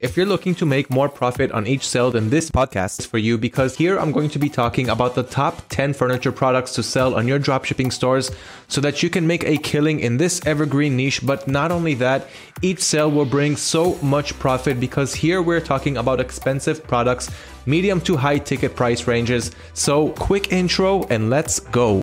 If 0.00 0.16
you're 0.16 0.26
looking 0.26 0.54
to 0.54 0.64
make 0.64 0.90
more 0.90 1.08
profit 1.08 1.50
on 1.50 1.66
each 1.66 1.84
sale, 1.84 2.12
then 2.12 2.30
this 2.30 2.52
podcast 2.52 3.00
is 3.00 3.06
for 3.06 3.18
you 3.18 3.36
because 3.36 3.74
here 3.74 3.98
I'm 3.98 4.12
going 4.12 4.30
to 4.30 4.38
be 4.38 4.48
talking 4.48 4.88
about 4.88 5.16
the 5.16 5.24
top 5.24 5.62
10 5.70 5.92
furniture 5.92 6.30
products 6.30 6.72
to 6.74 6.84
sell 6.84 7.16
on 7.16 7.26
your 7.26 7.40
dropshipping 7.40 7.92
stores 7.92 8.30
so 8.68 8.80
that 8.80 9.02
you 9.02 9.10
can 9.10 9.26
make 9.26 9.42
a 9.42 9.56
killing 9.56 9.98
in 9.98 10.16
this 10.16 10.40
evergreen 10.46 10.96
niche. 10.96 11.26
But 11.26 11.48
not 11.48 11.72
only 11.72 11.94
that, 11.94 12.28
each 12.62 12.78
sale 12.78 13.10
will 13.10 13.24
bring 13.24 13.56
so 13.56 13.96
much 13.96 14.38
profit 14.38 14.78
because 14.78 15.16
here 15.16 15.42
we're 15.42 15.58
talking 15.58 15.96
about 15.96 16.20
expensive 16.20 16.86
products, 16.86 17.28
medium 17.66 18.00
to 18.02 18.16
high 18.16 18.38
ticket 18.38 18.76
price 18.76 19.08
ranges. 19.08 19.50
So, 19.74 20.10
quick 20.10 20.52
intro 20.52 21.08
and 21.08 21.28
let's 21.28 21.58
go. 21.58 22.02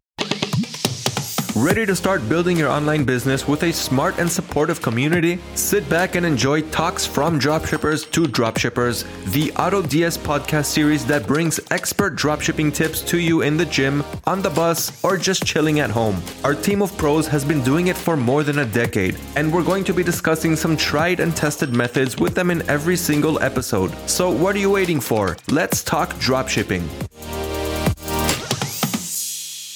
Ready 1.56 1.86
to 1.86 1.96
start 1.96 2.28
building 2.28 2.58
your 2.58 2.68
online 2.68 3.06
business 3.06 3.48
with 3.48 3.64
a 3.64 3.72
smart 3.72 4.20
and 4.20 4.30
supportive 4.30 4.82
community? 4.82 5.40
Sit 5.54 5.88
back 5.88 6.16
and 6.16 6.26
enjoy 6.26 6.64
talks 6.70 7.05
from 7.05 7.40
dropshippers 7.40 8.12
to 8.12 8.24
dropshippers, 8.24 9.05
the 9.32 9.52
AutoDS 9.52 10.18
podcast 10.18 10.66
series 10.66 11.05
that 11.05 11.26
brings 11.26 11.62
expert 11.72 12.18
dropshipping 12.18 12.73
tips 12.73 13.02
to 13.04 13.20
you 13.20 13.41
in 13.41 13.55
the 13.55 13.63
gym, 13.63 14.04
on 14.26 14.41
the 14.41 14.49
bus, 14.49 15.02
or 15.02 15.16
just 15.16 15.46
chilling 15.46 15.80
at 15.80 15.90
home. 15.90 16.22
Our 16.44 16.55
team 16.55 16.82
of 16.82 16.96
pros 16.98 17.26
has 17.27 17.46
been 17.46 17.63
doing 17.63 17.88
it 17.88 17.96
for 17.96 18.18
more 18.18 18.44
than 18.44 18.60
a 18.60 18.66
decade, 18.66 19.18
and 19.38 19.54
we're 19.54 19.63
going 19.63 19.85
to 19.85 19.94
be 19.94 20.04
discussing 20.04 20.58
some 20.58 20.76
tried 20.76 21.22
and 21.22 21.34
tested 21.38 21.72
methods 21.72 22.18
with 22.18 22.35
them 22.35 22.52
in 22.52 22.70
every 22.70 22.98
single 22.98 23.41
episode. 23.41 23.96
So, 24.10 24.30
what 24.30 24.58
are 24.58 24.60
you 24.60 24.72
waiting 24.72 24.99
for? 24.99 25.38
Let's 25.49 25.85
talk 25.85 26.16
dropshipping. 26.16 26.85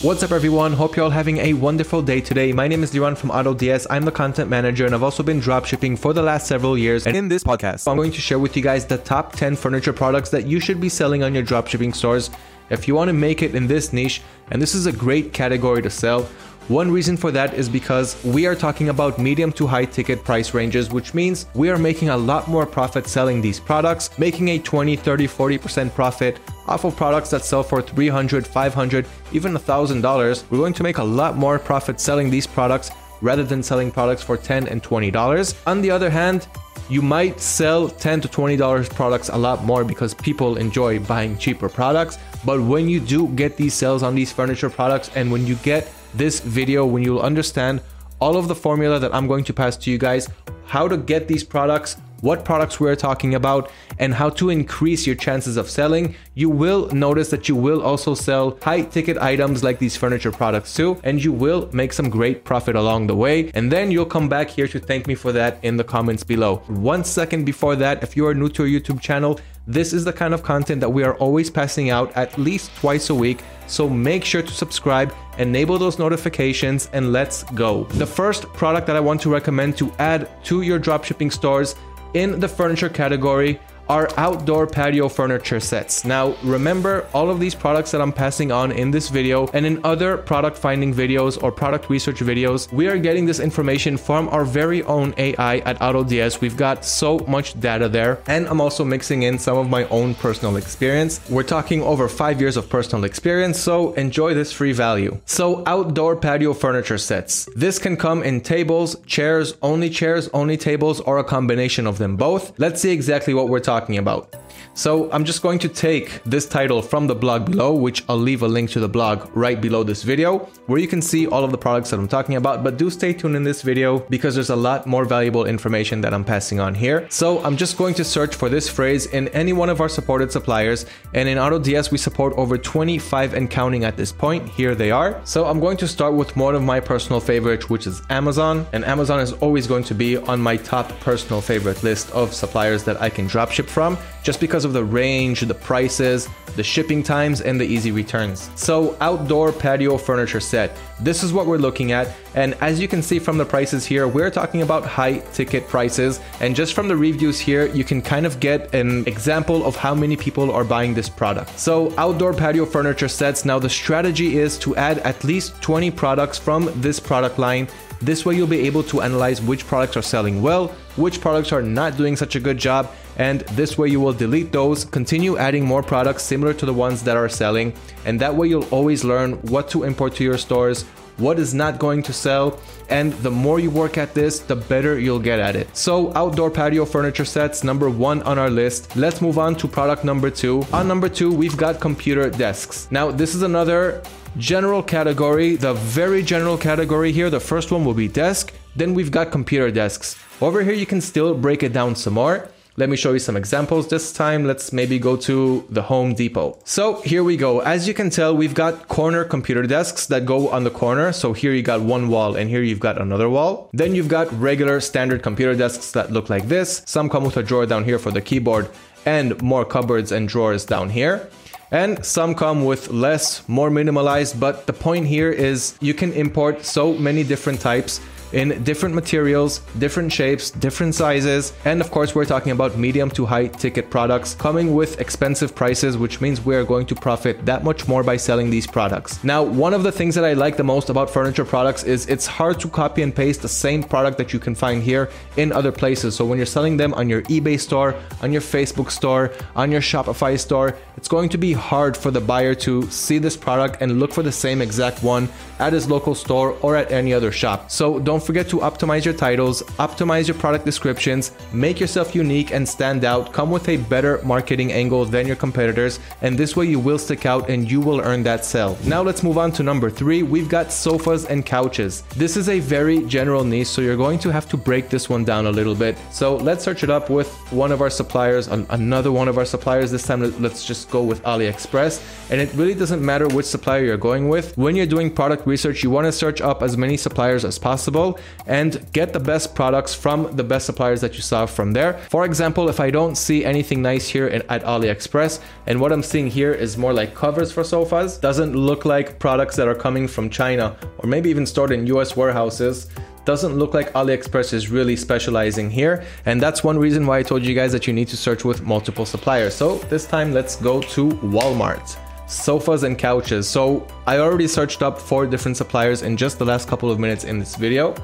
What's 0.02 0.23
up, 0.23 0.31
everyone? 0.31 0.71
Hope 0.71 0.95
you're 0.95 1.03
all 1.03 1.12
having 1.12 1.39
a 1.39 1.52
wonderful 1.52 2.02
day 2.02 2.21
today. 2.21 2.53
My 2.53 2.70
name 2.70 2.84
is 2.84 2.94
Liran 2.94 3.17
from 3.17 3.31
AutoDS. 3.31 3.85
I'm 3.89 4.05
the 4.05 4.13
content 4.13 4.49
manager, 4.49 4.85
and 4.85 4.95
I've 4.95 5.03
also 5.03 5.23
been 5.23 5.41
dropshipping 5.41 5.99
for 5.99 6.13
the 6.13 6.22
last 6.22 6.48
several 6.48 6.77
years. 6.77 7.05
And 7.05 7.17
in 7.17 7.27
this 7.27 7.44
podcast, 7.44 7.85
I'm 7.85 7.98
going 7.98 8.13
to 8.13 8.22
share 8.22 8.39
with 8.39 8.55
you 8.55 8.63
guys 8.63 8.85
the 8.85 8.99
top 8.99 9.34
10 9.34 9.58
furniture 9.58 9.91
products 9.91 10.30
that 10.30 10.48
you 10.48 10.62
should 10.62 10.80
be 10.80 10.88
selling 10.88 11.22
on 11.22 11.35
your 11.35 11.44
dropshipping 11.44 11.94
stores 11.94 12.30
if 12.69 12.88
you 12.88 12.95
want 12.95 13.09
to 13.09 13.14
make 13.14 13.44
it 13.44 13.56
in 13.56 13.67
this 13.67 13.91
niche. 13.91 14.22
And 14.52 14.61
this 14.61 14.73
is 14.73 14.86
a 14.86 14.94
great 14.94 15.33
category 15.33 15.81
to 15.81 15.89
sell. 15.89 16.30
One 16.69 16.89
reason 16.91 17.17
for 17.17 17.31
that 17.31 17.56
is 17.56 17.67
because 17.67 18.23
we 18.23 18.45
are 18.45 18.56
talking 18.56 18.88
about 18.88 19.19
medium 19.19 19.52
to 19.53 19.67
high 19.67 19.86
ticket 19.86 20.23
price 20.23 20.53
ranges, 20.53 20.89
which 20.89 21.13
means 21.13 21.47
we 21.56 21.69
are 21.69 21.78
making 21.78 22.08
a 22.08 22.16
lot 22.16 22.47
more 22.47 22.66
profit 22.66 23.06
selling 23.06 23.41
these 23.41 23.59
products, 23.59 24.17
making 24.17 24.47
a 24.50 24.59
20, 24.59 24.95
30, 24.95 25.28
40% 25.28 25.94
profit 25.94 26.39
off 26.70 26.86
of 26.86 26.95
products 26.95 27.31
that 27.31 27.44
sell 27.44 27.64
for 27.64 27.81
$300, 27.81 28.48
$500, 28.48 29.08
even 29.31 29.53
$1,000. 29.53 30.44
We're 30.52 30.58
going 30.58 30.73
to 30.73 30.84
make 30.84 31.00
a 31.00 31.03
lot 31.03 31.36
more 31.36 31.58
profit 31.58 32.00
selling 32.00 32.30
these 32.30 32.45
products 32.45 32.92
rather 33.22 33.44
than 33.44 33.64
selling 33.64 33.92
products 33.92 34.22
for 34.22 34.38
10 34.38 34.67
and 34.67 34.81
$20. 34.81 35.56
On 35.67 35.81
the 35.81 35.92
other 35.92 36.09
hand, 36.09 36.47
you 36.90 37.02
might 37.02 37.40
sell 37.40 37.90
10 37.90 38.22
to 38.22 38.28
$20 38.28 38.90
products 38.94 39.30
a 39.30 39.38
lot 39.38 39.64
more 39.64 39.84
because 39.84 40.14
people 40.14 40.58
enjoy 40.58 41.00
buying 41.00 41.38
cheaper 41.38 41.70
products. 41.70 42.17
But 42.45 42.62
when 42.62 42.88
you 42.88 43.00
do 43.00 43.28
get 43.30 43.58
these 43.58 43.73
sales 43.73 44.03
on 44.03 44.16
these 44.16 44.31
furniture 44.31 44.70
products 44.70 45.09
and 45.16 45.31
when 45.31 45.45
you 45.45 45.56
get 45.56 45.92
this 46.14 46.40
video 46.40 46.86
when 46.86 47.03
you'll 47.03 47.22
understand 47.22 47.81
all 48.20 48.38
of 48.38 48.47
the 48.47 48.56
formula 48.56 49.00
that 49.00 49.14
I'm 49.14 49.28
going 49.28 49.44
to 49.45 49.53
pass 49.53 49.75
to 49.78 49.92
you 49.92 49.97
guys, 49.97 50.30
how 50.66 50.88
to 50.88 50.97
get 50.97 51.28
these 51.28 51.44
products, 51.44 51.97
what 52.22 52.45
products 52.45 52.80
we're 52.80 52.95
talking 52.95 53.36
about, 53.36 53.72
and 53.98 54.14
how 54.14 54.30
to 54.30 54.50
increase 54.50 55.06
your 55.06 55.16
chances 55.16 55.58
of 55.58 55.70
selling, 55.70 56.16
you 56.34 56.50
will 56.50 56.88
notice 56.92 57.30
that 57.30 57.50
you 57.50 57.56
will 57.56 57.81
also 57.81 58.14
sell 58.16 58.58
high 58.62 58.81
ticket 58.81 59.17
items 59.17 59.64
like 59.64 59.80
these 59.80 59.98
furniture 59.98 60.31
products 60.31 60.73
too, 60.73 61.00
and 61.03 61.23
you 61.23 61.31
will 61.31 61.70
make 61.73 61.94
some 61.94 62.09
great 62.09 62.44
profit 62.44 62.75
along 62.75 63.08
the 63.08 63.16
way. 63.16 63.52
And 63.53 63.72
then 63.72 63.92
you'll 63.92 64.06
come 64.06 64.30
back 64.30 64.50
here 64.50 64.67
to 64.67 64.80
thank 64.80 65.08
me 65.08 65.16
for 65.16 65.31
that 65.34 65.59
in 65.64 65.78
the 65.78 65.84
comments 65.84 66.23
below. 66.23 66.58
One 66.67 67.03
second 67.03 67.45
before 67.45 67.75
that, 67.78 68.03
if 68.03 68.16
you 68.16 68.25
are 68.28 68.34
new 68.34 68.50
to 68.50 68.64
our 68.64 68.67
YouTube 68.67 69.02
channel, 69.02 69.40
this 69.67 69.94
is 69.94 70.03
the 70.03 70.14
kind 70.14 70.34
of 70.34 70.42
content 70.42 70.81
that 70.81 70.90
we 70.90 71.03
are 71.03 71.14
always 71.16 71.52
passing 71.52 71.92
out 71.92 72.12
at 72.17 72.36
least 72.40 72.75
twice 72.78 73.12
a 73.12 73.16
week. 73.16 73.40
So 73.67 73.88
make 73.88 74.25
sure 74.25 74.42
to 74.42 74.52
subscribe, 74.52 75.14
enable 75.38 75.78
those 75.78 76.00
notifications, 76.00 76.90
and 76.91 77.13
let's 77.13 77.44
go. 77.53 77.84
The 77.84 78.07
first 78.07 78.51
product 78.53 78.88
that 78.88 78.96
I 78.96 79.00
want 79.00 79.22
to 79.22 79.30
recommend 79.30 79.78
to 79.78 79.91
add 80.00 80.28
to 80.46 80.63
your 80.63 80.80
dropshipping 80.80 81.31
stores 81.31 81.75
in 82.14 82.40
the 82.40 82.47
furniture 82.47 82.90
category 82.90 83.59
are 83.89 84.07
outdoor 84.17 84.67
patio 84.67 85.09
furniture 85.09 85.59
sets. 85.59 86.05
Now, 86.05 86.35
remember 86.44 87.07
all 87.11 87.31
of 87.31 87.39
these 87.39 87.55
products 87.55 87.89
that 87.91 88.01
I'm 88.01 88.13
passing 88.13 88.51
on 88.51 88.72
in 88.72 88.91
this 88.91 89.09
video 89.09 89.47
and 89.47 89.66
in 89.66 89.83
other 89.83 90.16
product 90.16 90.57
finding 90.57 90.94
videos 90.94 91.41
or 91.41 91.51
product 91.51 91.89
research 91.89 92.19
videos, 92.19 92.72
we 92.72 92.88
are 92.88 93.00
getting 93.00 93.25
this 93.25 93.39
information 93.39 93.97
from 93.97 94.29
our 94.29 94.45
very 94.45 94.83
own 94.83 95.16
AI 95.17 95.57
at 95.59 95.79
AutoDS. 95.79 96.39
We've 96.39 96.55
got 96.55 96.85
so 96.85 97.17
much 97.27 97.59
data 97.59 97.89
there, 97.89 98.22
and 98.27 98.47
I'm 98.47 98.61
also 98.61 98.85
mixing 98.85 99.23
in 99.23 99.39
some 99.39 99.57
of 99.57 99.69
my 99.69 99.85
own 99.85 100.13
personal 100.13 100.56
experience. 100.57 101.19
We're 101.27 101.41
talking 101.41 101.81
over 101.81 102.07
five 102.07 102.39
years 102.39 102.57
of 102.57 102.69
personal 102.69 103.06
experience, 103.06 103.59
so 103.59 103.94
enjoy 103.94 104.35
this 104.35 104.51
free 104.51 104.71
value. 104.71 105.19
So, 105.25 105.63
outdoor 105.66 106.16
patio 106.16 106.53
furniture 106.53 107.00
sets. 107.00 107.50
This 107.56 107.79
can 107.79 107.97
come 107.97 108.21
in 108.21 108.41
tables, 108.41 108.97
chairs, 109.07 109.56
only 109.63 109.89
chairs, 109.89 110.29
only 110.31 110.57
tables, 110.57 111.00
or 111.01 111.17
a 111.17 111.23
combination 111.23 111.88
of 111.88 111.97
them 111.97 112.16
both. 112.16 112.53
Let's 112.59 112.81
see 112.81 112.91
exactly 112.91 113.33
what 113.33 113.50
we're 113.50 113.59
talking 113.59 113.78
talking 113.79 113.97
about. 113.97 114.35
So 114.79 115.12
I'm 115.12 115.25
just 115.25 115.41
going 115.41 115.59
to 115.59 115.67
take 115.67 116.23
this 116.23 116.45
title 116.45 116.81
from 116.81 117.06
the 117.06 117.13
blog 117.13 117.51
below, 117.51 117.73
which 117.73 118.06
I'll 118.07 118.16
leave 118.16 118.44
a 118.44 118.47
link 118.47 118.69
to 118.69 118.79
the 118.79 118.88
blog 118.88 119.29
right 119.35 119.59
below 119.59 119.84
this 119.84 120.03
video, 120.03 120.47
where 120.67 120.79
you 120.79 120.88
can 120.88 121.01
see 121.01 121.28
all 121.28 121.44
of 121.44 121.51
the 121.51 121.57
products 121.57 121.90
that 121.90 122.00
I'm 122.00 122.07
talking 122.07 122.38
about. 122.38 122.63
But 122.63 122.78
do 122.78 122.89
stay 122.89 123.12
tuned 123.12 123.35
in 123.35 123.44
this 123.44 123.62
video 123.62 124.00
because 124.09 124.35
there's 124.35 124.51
a 124.51 124.56
lot 124.56 124.88
more 124.88 125.03
valuable 125.03 125.44
information 125.44 126.00
that 126.00 126.13
I'm 126.13 126.23
passing 126.23 126.62
on 126.62 126.73
here. 126.73 127.06
So 127.09 127.44
I'm 127.44 127.57
just 127.57 127.78
going 127.78 127.94
to 127.95 128.06
search 128.06 128.35
for 128.35 128.47
this 128.47 128.69
phrase 128.69 129.07
in 129.07 129.28
any 129.29 129.51
one 129.51 129.68
of 129.68 129.81
our 129.81 129.89
supported 129.89 130.31
suppliers. 130.31 130.85
And 131.13 131.28
in 131.28 131.38
AutoDS, 131.38 131.91
we 131.91 131.97
support 131.97 132.34
over 132.38 132.57
25 132.57 133.34
and 133.34 133.50
counting 133.50 133.84
at 133.84 133.97
this 133.97 134.13
point. 134.13 134.47
Here 134.47 134.75
they 134.75 134.91
are. 134.91 135.19
So 135.25 135.45
I'm 135.45 135.59
going 135.59 135.75
to 135.75 135.89
start 135.89 136.13
with 136.13 136.38
one 136.38 136.56
of 136.56 136.63
my 136.63 136.79
personal 136.79 137.19
favorites, 137.19 137.69
which 137.69 137.85
is 137.85 138.01
Amazon. 138.09 138.66
And 138.72 138.85
Amazon 138.85 139.19
is 139.19 139.34
always 139.34 139.68
going 139.68 139.84
to 139.84 139.94
be 139.94 140.16
on 140.16 140.39
my 140.39 140.56
top 140.56 140.97
personal 141.01 141.41
favorite 141.41 141.84
list 141.84 142.09
of 142.12 142.34
suppliers 142.34 142.85
that 142.85 143.01
I 143.01 143.09
can 143.09 143.28
dropship 143.28 143.68
from 143.68 143.97
just 144.23 144.39
because 144.39 144.69
the 144.69 144.84
range, 144.84 145.41
the 145.41 145.53
prices, 145.53 146.28
the 146.56 146.63
shipping 146.63 147.03
times, 147.03 147.41
and 147.41 147.59
the 147.59 147.66
easy 147.66 147.91
returns. 147.91 148.50
So, 148.56 148.97
outdoor 149.02 149.52
patio 149.52 149.97
furniture 149.97 150.40
set. 150.40 150.75
This 151.00 151.24
is 151.24 151.31
what 151.31 151.46
we're 151.46 151.57
looking 151.57 151.91
at. 151.91 152.16
And 152.35 152.56
as 152.62 152.80
you 152.80 152.88
can 152.88 153.02
see 153.02 153.19
from 153.19 153.38
the 153.38 153.46
prices 153.46 153.85
here, 153.85 154.07
we're 154.07 154.30
talking 154.30 154.62
about 154.62 154.85
high 154.85 155.19
ticket 155.34 155.68
prices. 155.68 156.19
And 156.40 156.56
just 156.56 156.74
from 156.74 156.88
the 156.88 156.96
reviews 156.96 157.40
here, 157.40 157.68
you 157.68 157.84
can 157.84 158.02
kind 158.02 158.25
of 158.25 158.40
get 158.40 158.74
an 158.74 159.07
example 159.07 159.66
of 159.66 159.75
how 159.75 159.96
many 159.96 160.16
people 160.16 160.52
are 160.52 160.63
buying 160.63 160.94
this 160.94 161.09
product. 161.09 161.57
So, 161.57 161.94
outdoor 161.97 162.34
patio 162.34 162.66
furniture 162.66 163.07
sets. 163.07 163.46
Now, 163.46 163.59
the 163.59 163.69
strategy 163.69 164.38
is 164.38 164.57
to 164.59 164.75
add 164.75 165.00
at 165.00 165.24
least 165.24 165.62
20 165.62 165.91
products 165.91 166.38
from 166.38 166.69
this 166.81 167.00
product 167.00 167.40
line 167.40 167.68
this 168.02 168.26
way, 168.26 168.36
you'll 168.36 168.48
be 168.48 168.62
able 168.62 168.84
to 168.84 169.02
analyze 169.02 169.42
which 169.42 169.68
products 169.68 169.98
are 169.98 170.02
selling 170.02 170.42
well, 170.42 170.70
which 170.96 171.20
products 171.20 171.52
are 171.52 171.62
not 171.62 171.98
doing 171.98 172.16
such 172.16 172.36
a 172.36 172.40
good 172.40 172.58
job, 172.58 172.92
and 173.18 173.42
this 173.42 173.78
way 173.78 173.90
you 173.90 174.00
will 174.00 174.14
delete 174.14 174.52
those, 174.52 174.86
continue 174.86 175.38
adding 175.38 175.66
more 175.66 175.84
products 175.84 176.24
similar 176.24 176.54
to 176.54 176.66
the 176.66 176.74
ones 176.74 177.04
that 177.04 177.18
are 177.18 177.28
selling, 177.28 177.74
and 178.06 178.20
that 178.22 178.34
way 178.34 178.48
you'll 178.48 178.70
always 178.70 179.04
learn 179.04 179.34
what 179.52 179.70
to 179.70 179.84
import 179.84 180.16
to 180.16 180.24
your 180.24 180.38
stores, 180.38 180.86
what 181.18 181.38
is 181.38 181.54
not 181.54 181.80
going 181.80 182.02
to 182.04 182.14
sell, 182.14 182.58
and 182.90 183.14
the 183.16 183.30
more 183.30 183.60
you 183.60 183.70
work 183.70 183.98
at 183.98 184.14
this, 184.14 184.40
the 184.40 184.56
better 184.56 184.98
you'll 184.98 185.20
get 185.20 185.40
at 185.40 185.56
it. 185.56 185.76
So, 185.76 186.14
outdoor 186.16 186.50
patio 186.50 186.86
furniture 186.86 187.26
sets, 187.26 187.64
number 187.64 187.90
one 187.90 188.24
on 188.24 188.40
our 188.40 188.50
list. 188.50 188.96
Let's 188.96 189.22
move 189.22 189.38
on 189.38 189.56
to 189.56 189.68
product 189.68 190.06
number 190.06 190.30
two. 190.30 190.64
On 190.72 190.88
number 190.88 191.10
two, 191.10 191.31
we've 191.31 191.58
got 191.58 191.80
computer 191.81 192.30
desks. 192.30 192.88
Now, 192.90 193.12
this 193.12 193.36
is 193.36 193.42
another 193.42 194.02
general 194.38 194.84
category, 194.84 195.56
the 195.56 195.73
very 195.73 196.23
general 196.23 196.57
category 196.57 197.12
here. 197.12 197.29
The 197.29 197.40
first 197.40 197.72
one 197.72 197.85
will 197.85 197.94
be 197.94 198.07
desk. 198.07 198.53
Then 198.75 198.94
we've 198.94 199.12
got 199.12 199.31
computer 199.31 199.72
desks. 199.72 200.16
Over 200.41 200.63
here, 200.63 200.73
you 200.73 200.85
can 200.85 201.01
still 201.01 201.34
break 201.34 201.63
it 201.63 201.73
down 201.73 201.95
some 201.95 202.13
more. 202.13 202.50
Let 202.78 202.88
me 202.88 202.95
show 202.95 203.12
you 203.12 203.19
some 203.19 203.35
examples. 203.35 203.89
This 203.89 204.13
time, 204.13 204.45
let's 204.45 204.71
maybe 204.71 205.00
go 205.00 205.18
to 205.18 205.65
the 205.69 205.81
Home 205.81 206.13
Depot. 206.13 206.57
So 206.63 207.01
here 207.01 207.25
we 207.25 207.36
go. 207.36 207.59
As 207.59 207.89
you 207.89 207.94
can 207.94 208.09
tell, 208.09 208.33
we've 208.33 208.54
got 208.54 208.88
corner 208.88 209.25
computer 209.25 209.63
desks 209.63 210.06
that 210.06 210.25
go 210.25 210.48
on 210.50 210.63
the 210.63 210.69
corner. 210.69 211.12
So 211.12 211.33
here 211.33 211.51
you 211.51 211.62
got 211.62 211.81
one 211.81 212.07
wall 212.07 212.38
and 212.38 212.50
here 212.50 212.62
you've 212.62 212.80
got 212.80 213.01
another 213.01 213.30
wall. 213.30 213.69
Then 213.74 213.95
you've 213.95 214.07
got 214.07 214.31
regular 214.31 214.80
standard 214.80 215.24
computer 215.24 215.56
desks 215.56 215.92
that 215.92 216.13
look 216.13 216.30
like 216.30 216.48
this. 216.48 216.81
Some 216.86 217.09
come 217.09 217.25
with 217.25 217.36
a 217.36 217.44
drawer 217.44 217.65
down 217.65 217.83
here 217.83 218.00
for 218.00 218.12
the 218.12 218.21
keyboard 218.21 218.69
and 219.06 219.42
more 219.42 219.65
cupboards 219.65 220.13
and 220.13 220.30
drawers 220.30 220.63
down 220.63 220.89
here 220.89 221.30
and 221.71 222.04
some 222.06 222.36
come 222.36 222.66
with 222.66 222.89
less, 222.89 223.48
more 223.48 223.69
minimalized. 223.69 224.39
But 224.39 224.68
the 224.68 224.74
point 224.74 225.07
here 225.07 225.31
is 225.31 225.77
you 225.81 225.94
can 225.94 226.13
import 226.13 226.66
so 226.66 226.94
many 226.94 227.24
different 227.24 227.62
types 227.62 228.01
in 228.34 228.64
different 228.64 228.96
materials, 228.96 229.60
different 229.78 230.12
shapes, 230.12 230.52
different 230.52 230.96
sizes, 230.96 231.54
and 231.66 231.81
of 231.81 231.92
course, 231.92 232.14
we're 232.16 232.26
talking 232.26 232.52
about 232.52 232.78
medium 232.78 233.10
to 233.12 233.26
high 233.26 233.48
ticket 233.48 233.90
products 233.90 234.36
coming 234.36 234.74
with 234.76 235.00
expensive 235.00 235.56
prices, 235.56 235.98
which 235.98 236.22
means 236.22 236.42
we're 236.42 236.64
going 236.64 236.86
to 236.86 236.96
profit 236.96 237.46
that 237.46 237.64
much 237.64 237.88
more 237.88 238.04
by 238.04 238.18
selling 238.18 238.50
these 238.50 238.68
products. 238.68 239.24
Now, 239.24 239.44
one 239.44 239.74
of 239.74 239.84
the 239.84 239.92
things 239.92 240.16
that 240.16 240.26
I 240.26 240.34
like 240.34 240.58
the 240.58 240.64
most 240.64 240.90
about 240.90 241.10
furniture 241.10 241.46
products 241.46 241.84
is 241.84 242.06
it's 242.08 242.28
hard 242.28 242.60
to 242.60 242.70
copy 242.70 243.02
and 243.02 243.16
paste 243.16 243.42
the 243.42 243.50
same 243.50 243.84
product 243.84 244.18
that 244.18 244.34
you 244.34 244.40
can 244.40 244.56
find 244.56 244.84
here 244.84 245.10
in 245.38 245.52
other 245.52 245.72
places. 245.72 246.16
So 246.16 246.26
when 246.26 246.38
you're 246.38 246.46
selling 246.46 246.78
them 246.78 246.94
on 246.94 247.10
your 247.10 247.22
eBay 247.24 247.60
store, 247.60 247.96
on 248.22 248.31
your 248.31 248.42
Facebook 248.42 248.92
store, 248.92 249.31
on 249.56 249.72
your 249.72 249.81
Shopify 249.81 250.40
store, 250.40 250.78
it's 250.98 251.08
going 251.08 251.30
to 251.30 251.38
be 251.38 251.54
hard 251.54 251.96
for 251.96 252.12
the 252.12 252.22
buyer 252.22 252.54
to 252.56 252.90
see 252.92 253.18
this 253.18 253.38
product 253.38 253.81
and 253.81 254.00
look 254.00 254.14
for 254.14 254.24
the 254.24 254.31
same 254.31 254.62
exact 254.62 255.02
one 255.04 255.30
at 255.60 255.74
his 255.74 255.90
local 255.90 256.14
store 256.16 256.58
or 256.62 256.76
at 256.76 256.92
any 256.92 257.14
other 257.14 257.31
shop. 257.31 257.72
So 257.72 258.00
don't 258.00 258.19
forget 258.24 258.50
to 258.50 258.57
optimize 258.57 259.06
your 259.06 259.13
titles, 259.13 259.63
optimize 259.80 260.27
your 260.27 260.38
product 260.38 260.66
descriptions, 260.66 261.31
make 261.51 261.80
yourself 261.80 262.16
unique 262.16 262.51
and 262.51 262.68
stand 262.68 263.06
out, 263.06 263.33
come 263.33 263.51
with 263.51 263.68
a 263.69 263.77
better 263.77 264.21
marketing 264.24 264.71
angle 264.71 265.06
than 265.06 265.27
your 265.27 265.36
competitors, 265.36 266.00
and 266.21 266.38
this 266.38 266.56
way 266.56 266.66
you 266.66 266.80
will 266.80 267.00
stick 267.00 267.25
out 267.25 267.50
and 267.50 267.69
you 267.69 267.80
will 267.80 268.01
earn 268.01 268.24
that 268.24 268.45
sale. 268.45 268.77
Now 268.86 269.01
let's 269.01 269.24
move 269.24 269.38
on 269.38 269.51
to 269.54 269.63
number 269.63 269.89
three. 269.89 270.24
We've 270.24 270.50
got 270.50 270.71
sofas 270.71 271.25
and 271.25 271.45
couches. 271.45 272.04
This 272.16 272.38
is 272.38 272.50
a 272.50 272.60
very 272.60 273.01
general 273.06 273.44
niche, 273.44 273.68
so 273.68 273.81
you're 273.81 273.98
going 273.98 274.19
to 274.19 274.30
have 274.30 274.48
to 274.50 274.57
break 274.57 274.89
this 274.89 275.10
one 275.10 275.24
down 275.24 275.45
a 275.45 275.51
little 275.51 275.75
bit. 275.75 275.98
So 276.12 276.38
let's 276.38 276.63
search 276.63 276.83
it 276.83 276.89
up 276.89 277.10
with 277.10 277.30
one 277.51 277.71
of 277.71 277.81
our 277.81 277.89
suppliers, 277.89 278.48
another 278.48 279.12
one 279.12 279.27
of 279.27 279.38
our 279.38 279.45
suppliers. 279.45 279.92
This 279.92 280.06
time, 280.06 280.21
let's 280.42 280.66
just 280.66 280.89
go 280.89 281.04
with 281.04 281.21
AliExpress. 281.24 282.01
And 282.31 282.39
it 282.39 282.54
really 282.54 282.75
doesn't 282.75 283.04
matter 283.04 283.27
which 283.27 283.45
supplier 283.45 283.83
you're 283.83 283.98
going 283.98 284.30
with. 284.30 284.57
When 284.57 284.75
you're 284.75 284.86
doing 284.86 285.13
product 285.13 285.45
research, 285.45 285.83
you 285.83 285.89
want 285.89 286.06
to 286.06 286.12
search 286.12 286.42
up 286.42 286.63
as 286.63 286.77
many 286.77 286.95
suppliers 286.95 287.44
as 287.44 287.57
possible 287.60 288.08
and 288.47 288.85
get 288.94 289.13
the 289.13 289.19
best 289.19 289.56
products 289.56 289.94
from 289.94 290.35
the 290.35 290.44
best 290.44 290.65
suppliers 290.65 291.01
that 291.01 291.15
you 291.15 291.21
saw 291.21 291.45
from 291.45 291.73
there. 291.73 291.94
For 292.09 292.25
example, 292.25 292.69
if 292.69 292.79
I 292.79 292.89
don't 292.91 293.15
see 293.15 293.45
anything 293.45 293.81
nice 293.81 294.07
here 294.07 294.27
at 294.27 294.63
AliExpress, 294.63 295.39
and 295.67 295.79
what 295.81 295.91
I'm 295.91 296.03
seeing 296.03 296.27
here 296.27 296.53
is 296.53 296.77
more 296.77 296.94
like 296.94 297.13
covers 297.15 297.51
for 297.51 297.63
sofas, 297.63 298.17
doesn't 298.17 298.53
look 298.56 298.85
like 298.85 299.19
products 299.19 299.56
that 299.56 299.67
are 299.67 299.75
coming 299.75 300.07
from 300.07 300.29
China 300.29 300.75
or 301.00 301.07
maybe 301.07 301.29
even 301.29 301.45
stored 301.45 301.71
in 301.71 301.88
US 301.88 302.15
warehouses 302.15 302.88
doesn't 303.25 303.59
look 303.59 303.75
like 303.75 303.94
AliExpress 303.94 304.53
is 304.53 304.71
really 304.71 304.95
specializing 304.95 305.69
here. 305.69 306.03
And 306.25 306.41
that's 306.41 306.63
one 306.63 306.79
reason 306.79 307.06
why 307.06 307.19
I 307.19 307.23
told 307.23 307.44
you 307.44 307.53
guys 307.53 307.71
that 307.73 307.85
you 307.85 307.94
need 307.94 308.07
to 308.07 308.17
search 308.17 308.44
with 308.44 308.63
multiple 308.63 309.06
suppliers. 309.06 309.53
So 309.53 309.75
this 309.94 310.07
time 310.07 310.33
let's 310.33 310.56
go 310.56 310.81
to 310.81 311.09
Walmart 311.35 311.95
sofas 312.30 312.84
and 312.84 312.98
couches. 312.98 313.50
So 313.50 313.86
I 314.06 314.20
already 314.20 314.48
searched 314.48 314.81
up 314.81 315.00
four 315.00 315.26
different 315.26 315.58
suppliers 315.58 316.04
in 316.04 316.16
just 316.16 316.38
the 316.38 316.46
last 316.46 316.68
couple 316.68 316.92
of 316.92 317.00
minutes 317.00 317.24
in 317.24 317.40
this 317.40 317.56
video. 317.56 317.96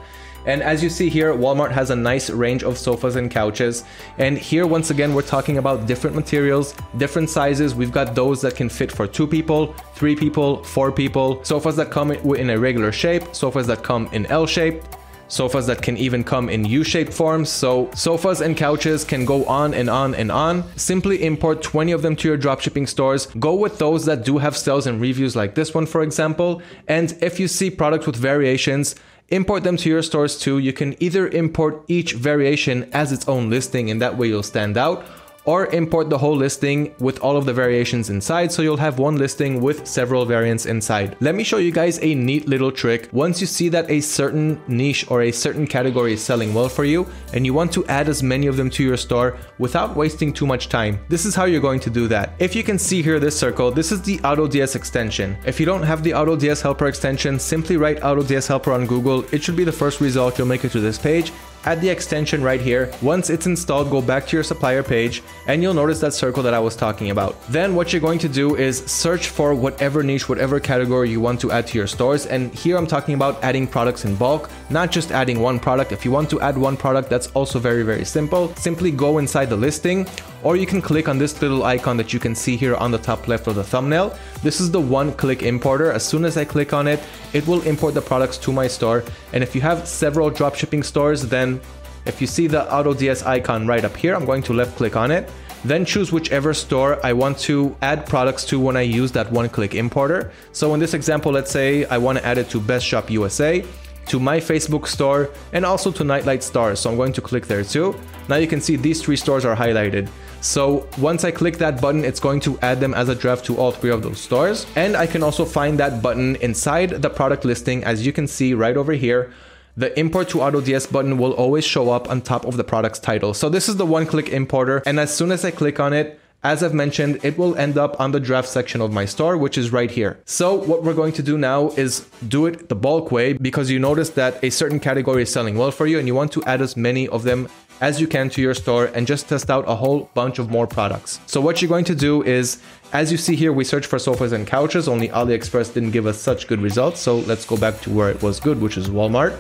And 0.48 0.62
as 0.62 0.84
you 0.84 0.90
see 0.90 1.10
here, 1.10 1.34
Walmart 1.34 1.72
has 1.72 1.90
a 1.90 1.96
nice 1.96 2.30
range 2.30 2.64
of 2.64 2.78
sofas 2.78 3.16
and 3.16 3.32
couches. 3.32 3.84
And 4.20 4.38
here, 4.38 4.68
once 4.68 4.92
again, 4.92 5.14
we're 5.14 5.24
talking 5.24 5.58
about 5.58 5.88
different 5.88 6.16
materials, 6.16 6.76
different 6.98 7.30
sizes. 7.30 7.74
We've 7.74 7.92
got 7.92 8.14
those 8.14 8.42
that 8.42 8.56
can 8.56 8.70
fit 8.70 8.92
for 8.92 9.08
two 9.08 9.26
people, 9.26 9.74
three 9.96 10.16
people, 10.16 10.64
four 10.64 10.92
people, 10.92 11.44
sofas 11.44 11.76
that 11.78 11.90
come 11.90 12.12
in 12.12 12.50
a 12.52 12.60
regular 12.60 12.92
shape, 12.92 13.34
sofas 13.34 13.66
that 13.68 13.84
come 13.84 14.08
in 14.12 14.28
L 14.28 14.46
shape, 14.46 14.84
Sofas 15.28 15.68
that 15.68 15.82
can 15.82 15.98
even 15.98 16.24
come 16.24 16.50
in 16.50 16.66
U-shaped 16.66 17.14
forms, 17.14 17.50
so 17.50 17.90
sofas 17.96 18.42
and 18.42 18.56
couches 18.56 19.04
can 19.04 19.26
go 19.26 19.46
on 19.46 19.74
and 19.74 19.90
on 19.90 20.14
and 20.14 20.32
on. 20.32 20.64
Simply 20.78 21.24
import 21.24 21.64
20 21.64 21.92
of 21.92 22.02
them 22.02 22.16
to 22.18 22.28
your 22.28 22.38
dropshipping 22.38 22.88
stores. 22.88 23.26
Go 23.40 23.56
with 23.56 23.80
those 23.80 24.06
that 24.06 24.24
do 24.24 24.38
have 24.38 24.56
sales 24.56 24.88
and 24.88 25.02
reviews 25.02 25.36
like 25.36 25.56
this 25.56 25.74
one, 25.74 25.86
for 25.86 26.04
example. 26.04 26.62
And 26.88 27.18
if 27.22 27.40
you 27.40 27.48
see 27.48 27.70
products 27.70 28.06
with 28.06 28.16
variations, 28.16 28.96
import 29.30 29.64
them 29.64 29.78
to 29.78 29.90
your 29.90 30.04
stores 30.04 30.38
too. 30.38 30.60
You 30.60 30.74
can 30.74 31.02
either 31.02 31.28
import 31.28 31.84
each 31.88 32.14
variation 32.14 32.90
as 32.94 33.12
its 33.12 33.28
own 33.28 33.50
listing 33.50 33.90
and 33.90 34.02
that 34.02 34.18
way 34.18 34.28
you'll 34.28 34.44
stand 34.44 34.78
out 34.78 35.06
or 35.46 35.68
import 35.68 36.10
the 36.10 36.18
whole 36.18 36.36
listing 36.36 36.94
with 37.00 37.20
all 37.20 37.38
of 37.38 37.46
the 37.46 37.54
variations 37.54 38.10
inside 38.10 38.52
so 38.52 38.62
you'll 38.62 38.78
have 38.78 39.00
one 39.00 39.18
listing 39.18 39.62
with 39.62 39.88
several 39.88 40.26
variants 40.26 40.66
inside. 40.66 41.16
Let 41.20 41.36
me 41.36 41.44
show 41.44 41.58
you 41.58 41.72
guys 41.72 42.00
a 42.02 42.16
neat 42.16 42.48
little 42.48 42.72
trick. 42.72 43.10
Once 43.12 43.40
you 43.42 43.48
see 43.48 43.70
that 43.70 43.90
a 43.90 44.02
certain 44.02 44.62
niche 44.68 45.10
or 45.10 45.24
a 45.24 45.32
certain 45.32 45.68
category 45.68 46.14
is 46.14 46.24
selling 46.24 46.54
well 46.54 46.70
for 46.70 46.86
you 46.86 47.08
and 47.34 47.46
you 47.46 47.54
want 47.54 47.72
to 47.74 47.86
add 47.88 48.10
as 48.10 48.24
many 48.24 48.48
of 48.48 48.58
them 48.58 48.70
to 48.72 48.84
your 48.84 48.98
store 48.98 49.38
without 49.60 49.96
wasting 49.96 50.34
too 50.34 50.46
much 50.46 50.70
time, 50.70 51.00
this 51.10 51.26
is 51.26 51.36
how 51.36 51.46
you're 51.46 51.62
going 51.62 51.80
to 51.80 51.90
do 51.90 52.08
that. 52.08 52.34
If 52.40 52.56
you 52.56 52.64
can 52.64 52.80
see 52.80 53.02
here 53.02 53.20
this 53.20 53.38
circle, 53.38 53.72
this 53.72 53.92
is 53.92 54.02
the 54.02 54.18
AutoDS 54.20 54.76
extension. 54.76 55.38
If 55.46 55.60
you 55.60 55.66
don't 55.66 55.84
have 55.84 56.04
the 56.04 56.12
AutoDS 56.12 56.62
Helper 56.62 56.88
extension, 56.88 57.40
simply 57.40 57.78
write 57.78 58.00
AutoDS 58.02 58.48
Helper 58.48 58.72
on 58.72 58.86
Google. 58.86 59.26
It 59.34 59.44
should 59.44 59.56
be 59.56 59.64
the 59.64 59.72
first 59.72 60.02
result 60.02 60.38
you'll 60.38 60.48
make 60.48 60.66
it 60.66 60.72
to 60.72 60.80
this 60.80 60.98
page 60.98 61.32
add 61.66 61.82
the 61.82 61.90
extension 61.90 62.42
right 62.44 62.62
here. 62.62 62.92
Once 63.02 63.30
it's 63.30 63.46
installed, 63.46 63.90
go 63.90 64.02
back 64.02 64.28
to 64.28 64.36
your 64.36 64.44
supplier 64.44 64.84
page 64.84 65.24
and 65.48 65.62
you'll 65.62 65.74
notice 65.74 66.00
that 66.00 66.14
circle 66.14 66.44
that 66.44 66.54
I 66.54 66.60
was 66.60 66.76
talking 66.76 67.10
about. 67.10 67.36
Then 67.48 67.76
what 67.76 67.92
you're 67.92 68.02
going 68.02 68.20
to 68.20 68.30
do 68.30 68.56
is 68.56 68.86
search 68.86 69.28
for 69.28 69.54
whatever 69.54 70.04
niche, 70.04 70.30
whatever 70.30 70.60
category 70.60 71.10
you 71.10 71.20
want 71.20 71.42
to 71.42 71.52
add 71.52 71.68
to 71.68 71.78
your 71.78 71.88
stores. 71.88 72.26
And 72.26 72.54
here 72.54 72.78
I'm 72.78 72.88
talking 72.88 73.16
about 73.16 73.44
adding 73.44 73.68
products 73.68 74.06
in 74.06 74.16
bulk, 74.16 74.50
not 74.70 74.92
just 74.92 75.12
adding 75.12 75.40
one 75.40 75.60
product. 75.60 75.92
If 75.92 76.06
you 76.06 76.12
want 76.12 76.30
to 76.30 76.42
add 76.42 76.58
one 76.58 76.78
product, 76.78 77.10
that's 77.10 77.28
also 77.32 77.60
very, 77.60 77.84
very 77.84 78.06
simple. 78.06 78.54
Simply 78.56 78.92
go 78.92 79.18
inside 79.18 79.50
the 79.50 79.58
listing 79.58 80.08
or 80.46 80.56
you 80.56 80.68
can 80.68 80.80
click 80.80 81.10
on 81.10 81.18
this 81.18 81.42
little 81.42 81.64
icon 81.64 81.98
that 81.98 82.14
you 82.14 82.20
can 82.20 82.36
see 82.36 82.56
here 82.56 82.76
on 82.76 82.92
the 82.92 83.00
top 83.00 83.28
left 83.28 83.48
of 83.48 83.56
the 83.56 83.64
thumbnail. 83.64 84.16
This 84.44 84.62
is 84.62 84.70
the 84.70 84.80
one 84.80 85.12
click 85.12 85.42
importer. 85.42 85.92
As 85.92 86.06
soon 86.06 86.24
as 86.24 86.38
I 86.38 86.46
click 86.46 86.72
on 86.72 86.88
it, 86.88 87.00
it 87.34 87.48
will 87.48 87.64
import 87.64 87.96
the 87.96 88.02
products 88.02 88.38
to 88.46 88.54
my 88.54 88.68
store. 88.68 89.04
And 89.34 89.44
if 89.44 89.56
you 89.56 89.62
have 89.62 89.88
several 89.88 90.30
dropshipping 90.30 90.86
stores, 90.86 91.24
then 91.24 91.60
if 92.06 92.22
you 92.22 92.28
see 92.28 92.46
the 92.46 92.66
AutoDS 92.66 93.26
icon 93.26 93.66
right 93.66 93.84
up 93.84 93.98
here, 93.98 94.16
I'm 94.16 94.26
going 94.26 94.44
to 94.44 94.54
left 94.54 94.78
click 94.78 94.96
on 94.96 95.10
it. 95.10 95.28
Then 95.64 95.84
choose 95.84 96.12
whichever 96.12 96.54
store 96.54 97.04
I 97.04 97.12
want 97.14 97.40
to 97.40 97.76
add 97.82 98.06
products 98.06 98.46
to 98.46 98.60
when 98.60 98.78
I 98.78 98.82
use 98.82 99.12
that 99.14 99.32
one 99.32 99.50
click 99.50 99.74
importer. 99.74 100.32
So 100.52 100.76
in 100.76 100.80
this 100.80 100.94
example, 100.94 101.32
let's 101.32 101.50
say 101.50 101.86
I 101.86 101.98
want 101.98 102.20
to 102.20 102.26
add 102.26 102.38
it 102.38 102.52
to 102.52 102.60
Best 102.60 102.86
Shop 102.86 103.10
USA 103.10 103.66
to 104.08 104.20
my 104.20 104.40
Facebook 104.40 104.88
store 104.88 105.30
and 105.54 105.66
also 105.66 105.92
to 105.92 106.04
Nightlight 106.04 106.44
Stars. 106.44 106.80
So 106.80 106.90
I'm 106.90 106.98
going 106.98 107.14
to 107.14 107.22
click 107.22 107.48
there 107.48 107.64
too. 107.64 107.96
Now 108.28 108.38
you 108.38 108.48
can 108.48 108.62
see 108.62 108.76
these 108.76 109.02
three 109.02 109.16
stores 109.16 109.46
are 109.46 109.56
highlighted. 109.56 110.10
So 110.42 110.88
once 111.00 111.24
I 111.24 111.32
click 111.32 111.58
that 111.58 111.82
button, 111.82 112.06
it's 112.06 112.20
going 112.20 112.40
to 112.42 112.60
add 112.60 112.80
them 112.80 112.94
as 112.94 113.10
a 113.10 113.16
draft 113.16 113.46
to 113.46 113.58
all 113.58 113.72
three 113.72 113.90
of 113.90 114.04
those 114.04 114.20
stores. 114.20 114.68
And 114.76 114.96
I 114.96 115.08
can 115.08 115.24
also 115.24 115.44
find 115.44 115.80
that 115.80 116.02
button 116.02 116.36
inside 116.38 116.90
the 117.02 117.10
product 117.10 117.46
listing, 117.46 117.84
as 117.84 118.06
you 118.06 118.14
can 118.14 118.28
see 118.28 118.54
right 118.54 118.78
over 118.78 118.94
here. 118.94 119.34
The 119.78 119.98
import 120.00 120.30
to 120.30 120.38
AutoDS 120.38 120.92
button 120.92 121.18
will 121.18 121.34
always 121.34 121.66
show 121.66 121.90
up 121.90 122.10
on 122.10 122.22
top 122.22 122.46
of 122.46 122.58
the 122.58 122.64
product's 122.64 123.00
title. 123.00 123.34
So 123.34 123.50
this 123.50 123.68
is 123.68 123.76
the 123.76 123.86
one 123.86 124.06
click 124.06 124.30
importer. 124.30 124.82
And 124.86 125.00
as 125.00 125.14
soon 125.14 125.32
as 125.32 125.44
I 125.44 125.52
click 125.52 125.80
on 125.80 125.94
it, 125.94 126.20
as 126.46 126.62
I've 126.62 126.76
mentioned, 126.76 127.26
it 127.26 127.40
will 127.40 127.56
end 127.56 127.76
up 127.76 128.00
on 128.00 128.12
the 128.12 128.20
draft 128.20 128.48
section 128.48 128.80
of 128.80 128.94
my 128.94 129.06
store, 129.06 129.36
which 129.36 129.58
is 129.58 129.72
right 129.72 129.90
here. 129.90 130.20
So 130.26 130.54
what 130.54 130.84
we're 130.84 130.94
going 130.94 131.14
to 131.14 131.24
do 131.24 131.40
now 131.40 131.70
is 131.70 132.08
do 132.28 132.46
it 132.46 132.70
the 132.70 132.76
bulk 132.76 133.12
way 133.12 133.34
because 133.34 133.72
you 133.72 133.80
notice 133.80 134.12
that 134.12 134.44
a 134.44 134.52
certain 134.52 134.80
category 134.80 135.24
is 135.24 135.32
selling 135.32 135.58
well 135.58 135.72
for 135.72 135.88
you 135.88 135.98
and 135.98 136.08
you 136.08 136.14
want 136.14 136.32
to 136.34 136.44
add 136.44 136.62
as 136.62 136.78
many 136.78 137.08
of 137.08 137.24
them 137.24 137.50
as 137.82 138.00
you 138.00 138.06
can 138.06 138.30
to 138.30 138.44
your 138.44 138.54
store 138.54 138.86
and 138.94 139.08
just 139.08 139.28
test 139.28 139.50
out 139.50 139.68
a 139.68 139.76
whole 139.76 140.08
bunch 140.14 140.38
of 140.38 140.52
more 140.52 140.68
products. 140.68 141.20
So 141.26 141.42
what 141.42 141.64
you're 141.64 141.70
going 141.76 141.86
to 141.86 141.96
do 141.96 142.22
is, 142.22 142.62
as 142.94 143.12
you 143.12 143.18
see 143.18 143.36
here, 143.36 143.52
we 143.52 143.64
search 143.64 143.88
for 143.88 143.98
sofas 143.98 144.32
and 144.32 144.46
couches, 144.46 144.88
only 144.88 145.10
AliExpress 145.10 145.74
didn't 145.74 145.92
give 145.92 146.06
us 146.06 146.20
such 146.20 146.48
good 146.48 146.62
results. 146.62 147.00
So 147.00 147.18
let's 147.22 147.44
go 147.44 147.58
back 147.58 147.82
to 147.82 147.90
where 147.90 148.12
it 148.12 148.22
was 148.22 148.40
good, 148.40 148.62
which 148.62 148.78
is 148.78 148.88
Walmart. 148.88 149.36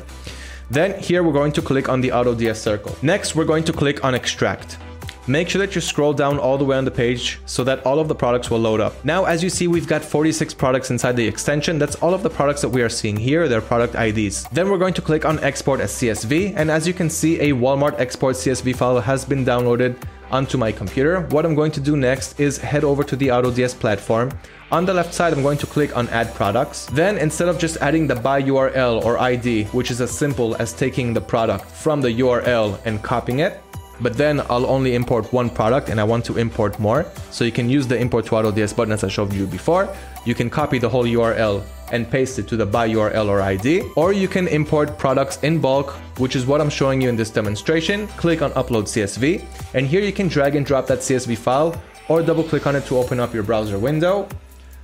Then 0.71 0.99
here 0.99 1.21
we're 1.21 1.33
going 1.33 1.51
to 1.51 1.61
click 1.61 1.87
on 1.87 2.01
the 2.01 2.09
AutoDS 2.09 2.55
circle. 2.55 2.97
Next, 3.03 3.35
we're 3.35 3.45
going 3.45 3.63
to 3.65 3.73
click 3.73 4.03
on 4.03 4.15
extract. 4.15 4.79
Make 5.27 5.49
sure 5.49 5.59
that 5.59 5.73
you 5.73 5.81
scroll 5.81 6.13
down 6.13 6.37
all 6.37 6.55
the 6.55 6.65
way 6.65 6.77
on 6.77 6.85
the 6.85 6.91
page 6.91 7.39
so 7.47 7.63
that 7.63 7.83
all 7.83 7.99
of 7.99 8.07
the 8.07 8.13
products 8.13 8.51
will 8.51 8.59
load 8.59 8.79
up. 8.79 9.03
Now, 9.03 9.25
as 9.25 9.41
you 9.43 9.49
see, 9.49 9.67
we've 9.67 9.87
got 9.87 10.03
46 10.03 10.53
products 10.53 10.91
inside 10.91 11.15
the 11.15 11.27
extension. 11.27 11.79
That's 11.79 11.95
all 11.95 12.13
of 12.13 12.21
the 12.21 12.29
products 12.29 12.61
that 12.61 12.69
we 12.69 12.83
are 12.83 12.89
seeing 12.89 13.17
here, 13.17 13.47
their 13.47 13.61
product 13.61 13.95
IDs. 13.95 14.43
Then 14.51 14.69
we're 14.69 14.77
going 14.77 14.93
to 14.93 15.01
click 15.01 15.25
on 15.25 15.39
export 15.39 15.79
as 15.79 15.91
CSV. 15.93 16.53
And 16.55 16.69
as 16.69 16.87
you 16.87 16.93
can 16.93 17.09
see, 17.09 17.39
a 17.39 17.53
Walmart 17.53 17.99
export 17.99 18.35
CSV 18.35 18.75
file 18.75 18.99
has 18.99 19.25
been 19.25 19.43
downloaded 19.43 19.97
onto 20.29 20.59
my 20.59 20.71
computer. 20.71 21.21
What 21.21 21.45
I'm 21.45 21.55
going 21.55 21.71
to 21.71 21.79
do 21.79 21.97
next 21.97 22.39
is 22.39 22.57
head 22.59 22.83
over 22.83 23.03
to 23.03 23.15
the 23.15 23.29
AutoDS 23.29 23.79
platform. 23.79 24.31
On 24.71 24.85
the 24.85 24.93
left 24.93 25.13
side, 25.13 25.31
I'm 25.31 25.43
going 25.43 25.59
to 25.59 25.67
click 25.67 25.95
on 25.95 26.09
add 26.09 26.33
products. 26.33 26.87
Then 26.87 27.17
instead 27.17 27.47
of 27.47 27.59
just 27.59 27.77
adding 27.77 28.07
the 28.07 28.15
by 28.15 28.41
URL 28.41 29.03
or 29.05 29.19
ID, 29.19 29.65
which 29.65 29.91
is 29.91 30.01
as 30.01 30.11
simple 30.11 30.55
as 30.55 30.73
taking 30.73 31.13
the 31.13 31.21
product 31.21 31.65
from 31.65 32.01
the 32.01 32.09
URL 32.09 32.79
and 32.83 33.01
copying 33.01 33.39
it, 33.39 33.61
but 34.01 34.17
then 34.17 34.41
I'll 34.49 34.65
only 34.65 34.95
import 34.95 35.31
one 35.31 35.49
product 35.49 35.89
and 35.89 35.99
I 35.99 36.03
want 36.03 36.25
to 36.25 36.37
import 36.37 36.79
more. 36.79 37.05
So 37.31 37.43
you 37.45 37.51
can 37.51 37.69
use 37.69 37.87
the 37.87 37.97
import 37.97 38.25
to 38.25 38.31
AutoDS 38.31 38.75
button 38.75 38.93
as 38.93 39.03
I 39.03 39.07
showed 39.07 39.33
you 39.33 39.47
before. 39.47 39.89
You 40.25 40.35
can 40.35 40.49
copy 40.49 40.79
the 40.79 40.89
whole 40.89 41.05
URL 41.05 41.63
and 41.91 42.09
paste 42.09 42.39
it 42.39 42.47
to 42.47 42.57
the 42.57 42.65
by 42.65 42.89
URL 42.89 43.27
or 43.27 43.41
ID, 43.41 43.81
or 43.95 44.11
you 44.11 44.27
can 44.27 44.47
import 44.47 44.97
products 44.97 45.37
in 45.43 45.59
bulk, 45.59 45.91
which 46.17 46.35
is 46.35 46.45
what 46.45 46.59
I'm 46.61 46.69
showing 46.69 47.01
you 47.01 47.09
in 47.09 47.15
this 47.15 47.29
demonstration. 47.29 48.07
Click 48.17 48.41
on 48.41 48.51
upload 48.51 48.85
CSV, 48.85 49.45
and 49.73 49.85
here 49.85 50.01
you 50.01 50.11
can 50.11 50.27
drag 50.27 50.55
and 50.55 50.65
drop 50.65 50.87
that 50.87 50.99
CSV 50.99 51.37
file 51.37 51.79
or 52.07 52.21
double 52.21 52.43
click 52.43 52.67
on 52.67 52.75
it 52.75 52.85
to 52.85 52.97
open 52.97 53.19
up 53.19 53.33
your 53.33 53.43
browser 53.43 53.77
window. 53.77 54.27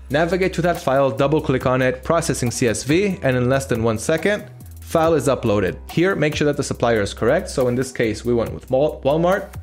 Navigate 0.10 0.54
to 0.54 0.62
that 0.62 0.80
file, 0.82 1.10
double 1.10 1.42
click 1.42 1.66
on 1.66 1.82
it, 1.82 2.04
processing 2.04 2.50
CSV, 2.50 3.20
and 3.24 3.38
in 3.38 3.50
less 3.50 3.66
than 3.66 3.82
one 3.82 3.98
second, 3.98 4.44
file 4.92 5.14
is 5.14 5.28
uploaded. 5.28 5.78
Here, 5.90 6.16
make 6.16 6.36
sure 6.36 6.46
that 6.46 6.58
the 6.58 6.64
supplier 6.64 7.02
is 7.02 7.14
correct. 7.14 7.50
So 7.50 7.68
in 7.70 7.76
this 7.76 7.92
case, 7.92 8.26
we 8.26 8.34
went 8.34 8.54
with 8.54 8.68
Walmart 8.68 9.54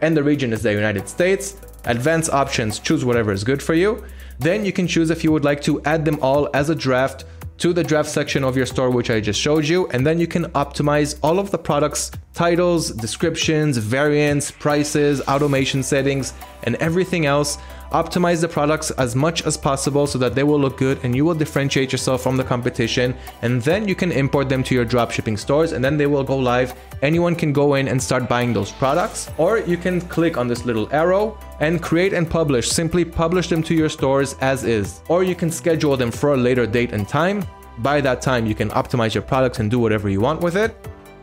and 0.00 0.16
the 0.16 0.22
region 0.22 0.52
is 0.52 0.62
the 0.62 0.72
United 0.72 1.08
States. 1.08 1.56
Advanced 1.84 2.30
options, 2.30 2.78
choose 2.78 3.04
whatever 3.04 3.32
is 3.32 3.44
good 3.44 3.62
for 3.62 3.74
you. 3.74 4.04
Then 4.38 4.64
you 4.64 4.72
can 4.72 4.86
choose 4.86 5.10
if 5.10 5.24
you 5.24 5.32
would 5.32 5.44
like 5.44 5.60
to 5.62 5.82
add 5.82 6.04
them 6.04 6.18
all 6.22 6.48
as 6.54 6.70
a 6.70 6.74
draft 6.74 7.24
to 7.58 7.72
the 7.72 7.82
draft 7.82 8.08
section 8.08 8.44
of 8.44 8.56
your 8.56 8.66
store, 8.66 8.90
which 8.90 9.10
I 9.10 9.18
just 9.20 9.40
showed 9.40 9.66
you. 9.66 9.88
And 9.88 10.06
then 10.06 10.20
you 10.20 10.26
can 10.26 10.44
optimize 10.52 11.18
all 11.22 11.38
of 11.38 11.50
the 11.50 11.58
products, 11.58 12.12
titles, 12.34 12.90
descriptions, 12.90 13.78
variants, 13.78 14.50
prices, 14.50 15.20
automation 15.22 15.82
settings, 15.82 16.34
and 16.64 16.76
everything 16.76 17.26
else 17.26 17.58
Optimize 17.92 18.40
the 18.40 18.48
products 18.48 18.90
as 18.92 19.14
much 19.14 19.46
as 19.46 19.56
possible 19.56 20.06
so 20.06 20.18
that 20.18 20.34
they 20.34 20.42
will 20.42 20.58
look 20.58 20.76
good 20.76 20.98
and 21.04 21.14
you 21.14 21.24
will 21.24 21.34
differentiate 21.34 21.92
yourself 21.92 22.22
from 22.22 22.36
the 22.36 22.44
competition. 22.44 23.14
And 23.42 23.62
then 23.62 23.86
you 23.86 23.94
can 23.94 24.12
import 24.12 24.48
them 24.48 24.62
to 24.64 24.74
your 24.74 24.84
dropshipping 24.84 25.38
stores 25.38 25.72
and 25.72 25.84
then 25.84 25.96
they 25.96 26.06
will 26.06 26.24
go 26.24 26.36
live. 26.36 26.74
Anyone 27.02 27.36
can 27.36 27.52
go 27.52 27.74
in 27.74 27.88
and 27.88 28.02
start 28.02 28.28
buying 28.28 28.52
those 28.52 28.72
products. 28.72 29.30
Or 29.38 29.58
you 29.58 29.76
can 29.76 30.00
click 30.00 30.36
on 30.36 30.48
this 30.48 30.64
little 30.64 30.92
arrow 30.92 31.38
and 31.60 31.82
create 31.82 32.12
and 32.12 32.28
publish. 32.28 32.68
Simply 32.70 33.04
publish 33.04 33.48
them 33.48 33.62
to 33.62 33.74
your 33.74 33.88
stores 33.88 34.34
as 34.40 34.64
is. 34.64 35.00
Or 35.08 35.22
you 35.22 35.34
can 35.34 35.50
schedule 35.50 35.96
them 35.96 36.10
for 36.10 36.34
a 36.34 36.36
later 36.36 36.66
date 36.66 36.92
and 36.92 37.08
time. 37.08 37.44
By 37.78 38.00
that 38.00 38.22
time, 38.22 38.46
you 38.46 38.54
can 38.54 38.70
optimize 38.70 39.14
your 39.14 39.22
products 39.22 39.58
and 39.58 39.70
do 39.70 39.78
whatever 39.78 40.08
you 40.08 40.20
want 40.20 40.40
with 40.40 40.56
it 40.56 40.74